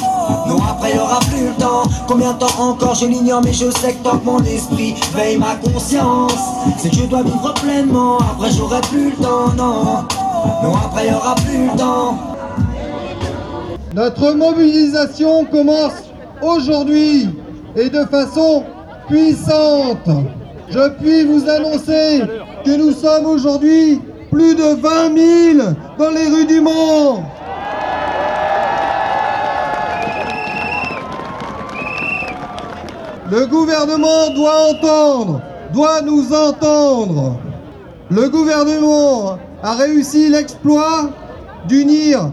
Non, 0.47 0.57
après 0.69 0.95
y 0.95 0.99
aura 0.99 1.19
plus 1.19 1.47
le 1.47 1.53
temps. 1.53 1.83
Combien 2.07 2.33
de 2.33 2.39
temps 2.39 2.59
encore, 2.59 2.95
je 2.95 3.05
l'ignore, 3.05 3.41
mais 3.43 3.53
je 3.53 3.69
sais 3.71 3.93
que 3.93 4.03
tant 4.03 4.17
que 4.17 4.25
mon 4.25 4.43
esprit 4.43 4.95
veille 5.13 5.37
ma 5.37 5.55
conscience, 5.55 6.33
c'est 6.77 6.89
que 6.89 6.95
je 6.95 7.03
dois 7.05 7.23
vivre 7.23 7.53
pleinement. 7.61 8.17
Après 8.17 8.51
j'aurai 8.51 8.81
plus 8.81 9.11
le 9.11 9.15
temps, 9.15 9.53
non. 9.55 10.05
Non, 10.63 10.75
après 10.85 11.07
y 11.07 11.13
aura 11.13 11.35
plus 11.35 11.65
le 11.65 11.77
temps. 11.77 12.17
Notre 13.93 14.33
mobilisation 14.33 15.45
commence 15.45 16.03
aujourd'hui 16.41 17.29
et 17.75 17.89
de 17.89 18.05
façon 18.05 18.63
puissante. 19.07 20.09
Je 20.69 20.89
puis 20.99 21.25
vous 21.25 21.49
annoncer 21.49 22.21
que 22.65 22.77
nous 22.77 22.91
sommes 22.91 23.25
aujourd'hui 23.25 24.01
plus 24.31 24.55
de 24.55 24.75
20 24.81 25.55
000 25.57 25.69
dans 25.97 26.09
les 26.09 26.27
rues 26.27 26.45
du 26.45 26.61
Mans. 26.61 27.23
Le 33.29 33.45
gouvernement 33.45 34.29
doit 34.33 34.71
entendre, 34.71 35.41
doit 35.73 36.01
nous 36.01 36.33
entendre. 36.33 37.37
Le 38.09 38.29
gouvernement 38.29 39.37
a 39.61 39.73
réussi 39.75 40.29
l'exploit 40.29 41.09
d'unir 41.67 42.31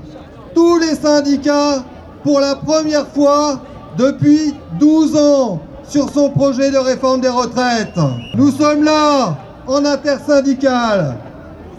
tous 0.55 0.79
les 0.79 0.95
syndicats 0.95 1.83
pour 2.23 2.39
la 2.39 2.55
première 2.55 3.09
fois 3.09 3.61
depuis 3.99 4.55
12 4.79 5.17
ans 5.17 5.61
sur 5.83 6.11
son 6.11 6.31
projet 6.31 6.71
de 6.71 6.79
réforme 6.79 7.21
des 7.21 7.29
retraites. 7.29 7.99
Nous 8.35 8.53
sommes 8.53 8.85
là, 8.85 9.37
en 9.67 9.85
intersyndicale, 9.85 11.17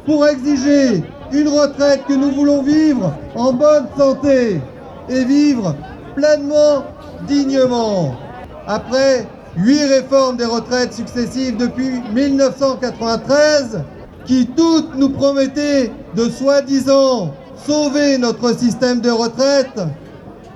pour 0.05 0.27
exiger 0.27 1.05
une 1.31 1.47
retraite 1.47 2.01
que 2.05 2.13
nous 2.13 2.31
voulons 2.31 2.63
vivre 2.63 3.13
en 3.35 3.53
bonne 3.53 3.87
santé 3.97 4.59
et 5.07 5.23
vivre 5.23 5.73
pleinement, 6.15 6.83
dignement. 7.27 8.24
Après 8.67 9.27
huit 9.57 9.85
réformes 9.85 10.37
des 10.37 10.45
retraites 10.45 10.93
successives 10.93 11.57
depuis 11.57 12.01
1993, 12.13 13.83
qui 14.25 14.47
toutes 14.47 14.95
nous 14.95 15.09
promettaient 15.09 15.91
de 16.15 16.29
soi-disant 16.29 17.33
sauver 17.65 18.17
notre 18.17 18.57
système 18.57 19.01
de 19.01 19.11
retraite, 19.11 19.79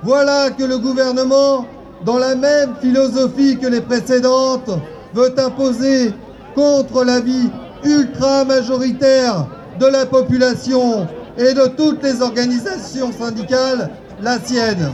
voilà 0.04 0.50
que 0.50 0.64
le 0.64 0.80
gouvernement, 0.80 1.66
dans 2.04 2.18
la 2.18 2.36
même 2.36 2.74
philosophie 2.82 3.58
que 3.58 3.68
les 3.68 3.82
précédentes, 3.82 4.72
veut 5.14 5.34
imposer 5.38 6.14
contre 6.56 7.04
l'avis 7.04 7.50
ultra 7.84 8.44
majoritaire 8.44 9.48
de 9.80 9.86
la 9.86 10.06
population 10.06 11.08
et 11.38 11.54
de 11.54 11.68
toutes 11.68 12.04
les 12.04 12.22
organisations 12.22 13.12
syndicales, 13.12 13.90
la 14.22 14.40
sienne. 14.40 14.92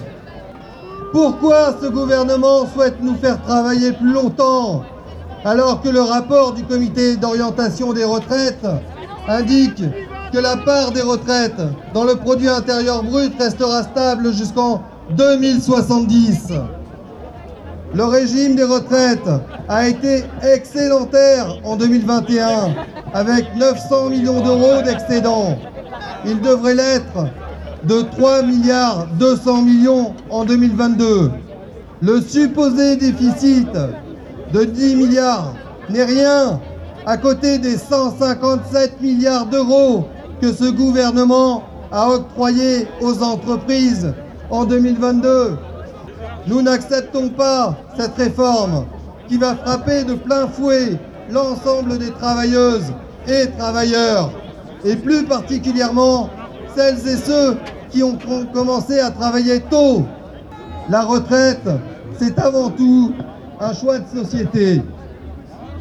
Pourquoi 1.15 1.73
ce 1.82 1.88
gouvernement 1.88 2.67
souhaite 2.67 3.01
nous 3.01 3.15
faire 3.15 3.41
travailler 3.41 3.93
plus 3.93 4.12
longtemps 4.12 4.84
alors 5.45 5.82
que 5.82 5.88
le 5.88 6.01
rapport 6.01 6.51
du 6.51 6.65
comité 6.65 7.15
d'orientation 7.15 7.93
des 7.93 8.04
retraites 8.04 8.67
indique 9.25 9.82
que 10.34 10.38
la 10.38 10.58
part 10.58 10.91
des 10.91 10.99
retraites 10.99 11.62
dans 11.93 12.04
le 12.04 12.15
produit 12.15 12.49
intérieur 12.49 13.01
brut 13.01 13.32
restera 13.39 13.84
stable 13.84 14.34
jusqu'en 14.34 14.82
2070. 15.12 16.51
Le 17.93 18.04
régime 18.04 18.58
des 18.58 18.65
retraites 18.65 19.30
a 19.69 19.88
été 19.88 20.25
excédentaire 20.43 21.47
en 21.63 21.78
2021 21.78 22.75
avec 23.13 23.56
900 23.56 24.10
millions 24.10 24.41
d'euros 24.41 24.82
d'excédent. 24.84 25.58
Il 26.25 26.41
devrait 26.41 26.75
l'être 26.75 27.30
de 27.88 28.02
3 28.02 28.43
milliards 28.43 29.08
200 29.19 29.62
millions 29.62 30.13
en 30.30 30.45
2022. 30.45 31.32
Le 32.02 32.21
supposé 32.21 32.95
déficit 32.95 33.69
de 34.54 34.63
10 34.63 34.95
milliards 34.95 35.54
n'est 35.89 36.04
rien 36.04 36.60
à 37.06 37.17
côté 37.17 37.60
des 37.60 37.78
157 37.78 39.02
milliards 39.02 39.45
d'euros 39.45 40.06
que 40.41 40.52
ce 40.52 40.65
gouvernement 40.71 41.63
a 41.91 42.10
octroyés 42.10 42.88
aux 43.02 43.21
entreprises 43.21 44.13
en 44.50 44.65
2022. 44.65 45.58
Nous 46.48 46.62
n'acceptons 46.62 47.30
pas 47.30 47.76
cette 47.98 48.15
réforme 48.15 48.86
qui 49.28 49.38
va 49.38 49.56
frapper 49.56 50.04
de 50.04 50.15
plein 50.15 50.48
fouet 50.48 51.00
l'ensemble 51.30 51.98
des 51.98 52.12
travailleuses 52.12 52.93
et 53.28 53.48
travailleurs, 53.58 54.32
et 54.84 54.95
plus 54.95 55.24
particulièrement 55.24 56.30
celles 56.76 57.08
et 57.08 57.17
ceux 57.17 57.58
qui 57.96 58.04
ont 58.04 58.18
commencé 58.54 59.00
à 59.00 59.10
travailler 59.10 59.62
tôt. 59.62 60.04
La 60.90 61.04
retraite, 61.04 61.66
c'est 62.20 62.38
avant 62.38 62.70
tout 62.70 63.14
un 63.62 63.74
choix 63.74 64.00
de 64.00 64.20
société. 64.22 64.82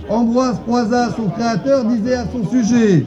Ambroise 0.09 0.61
Croizat, 0.65 1.11
son 1.17 1.29
créateur, 1.31 1.85
disait 1.85 2.15
à 2.15 2.25
son 2.27 2.49
sujet 2.49 3.05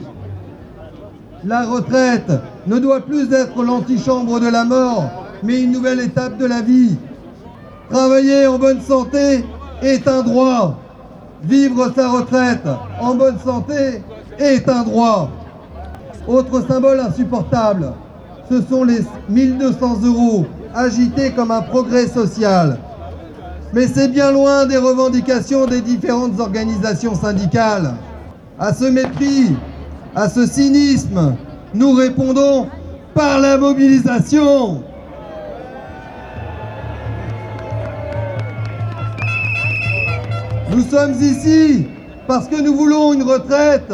La 1.42 1.64
retraite 1.64 2.30
ne 2.66 2.78
doit 2.78 3.00
plus 3.00 3.32
être 3.32 3.62
l'antichambre 3.62 4.40
de 4.40 4.48
la 4.48 4.64
mort, 4.64 5.04
mais 5.42 5.62
une 5.62 5.72
nouvelle 5.72 6.00
étape 6.00 6.36
de 6.36 6.44
la 6.44 6.60
vie. 6.60 6.98
Travailler 7.88 8.46
en 8.46 8.58
bonne 8.58 8.82
santé 8.82 9.42
est 9.80 10.06
un 10.06 10.22
droit. 10.22 10.78
Vivre 11.44 11.90
sa 11.96 12.10
retraite 12.10 12.66
en 13.00 13.14
bonne 13.14 13.38
santé 13.38 14.02
est 14.38 14.68
un 14.68 14.82
droit. 14.82 15.30
Autre 16.26 16.60
symbole 16.68 17.00
insupportable, 17.00 17.94
ce 18.50 18.62
sont 18.62 18.84
les 18.84 19.00
1200 19.28 19.98
euros 20.04 20.46
agités 20.74 21.32
comme 21.32 21.50
un 21.50 21.62
progrès 21.62 22.06
social. 22.06 22.78
Mais 23.72 23.86
c'est 23.86 24.08
bien 24.08 24.32
loin 24.32 24.64
des 24.66 24.78
revendications 24.78 25.66
des 25.66 25.80
différentes 25.80 26.40
organisations 26.40 27.14
syndicales. 27.14 27.94
À 28.58 28.72
ce 28.72 28.84
mépris, 28.84 29.54
à 30.14 30.28
ce 30.28 30.46
cynisme, 30.46 31.34
nous 31.74 31.92
répondons 31.92 32.68
par 33.14 33.38
la 33.38 33.58
mobilisation. 33.58 34.82
Nous 40.70 40.82
sommes 40.82 41.14
ici 41.20 41.86
parce 42.26 42.48
que 42.48 42.60
nous 42.60 42.74
voulons 42.74 43.12
une 43.12 43.22
retraite 43.22 43.92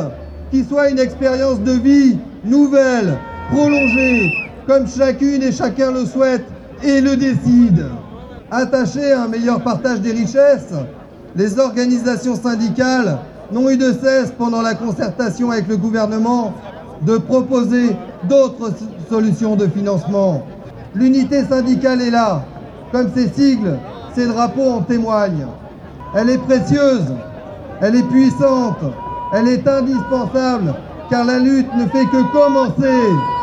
qui 0.50 0.64
soit 0.64 0.90
une 0.90 0.98
expérience 0.98 1.60
de 1.60 1.72
vie 1.72 2.18
nouvelle, 2.44 3.16
prolongée, 3.50 4.43
comme 4.66 4.87
chacune 4.88 5.42
et 5.42 5.53
chacun 5.53 5.92
le 5.92 6.07
souhaite 6.07 6.44
et 6.83 7.00
le 7.00 7.16
décide. 7.16 7.87
Attachées 8.50 9.12
à 9.12 9.24
un 9.24 9.29
meilleur 9.29 9.61
partage 9.62 10.00
des 10.00 10.12
richesses, 10.12 10.74
les 11.37 11.59
organisations 11.59 12.37
syndicales 12.37 13.18
n'ont 13.53 13.68
eu 13.68 13.77
de 13.77 13.92
cesse 13.92 14.33
pendant 14.37 14.62
la 14.62 14.74
concertation 14.74 15.50
avec 15.50 15.68
le 15.68 15.77
gouvernement 15.77 16.55
de 17.03 17.18
proposer 17.18 17.96
d'autres 18.29 18.72
solutions 19.11 19.57
de 19.57 19.66
financement. 19.66 20.46
L'unité 20.94 21.44
syndicale 21.44 22.00
est 22.00 22.11
là, 22.11 22.44
comme 22.92 23.11
ses 23.14 23.29
sigles, 23.29 23.79
ses 24.14 24.27
drapeaux 24.27 24.70
en 24.70 24.83
témoignent. 24.83 25.48
Elle 26.14 26.31
est 26.31 26.38
précieuse, 26.38 27.12
elle 27.81 27.96
est 27.96 28.09
puissante, 28.09 28.79
elle 29.33 29.48
est 29.48 29.66
indispensable, 29.66 30.74
car 31.11 31.24
la 31.24 31.38
lutte 31.40 31.74
ne 31.74 31.87
fait 31.87 32.07
que 32.07 32.33
commencer. 32.33 33.33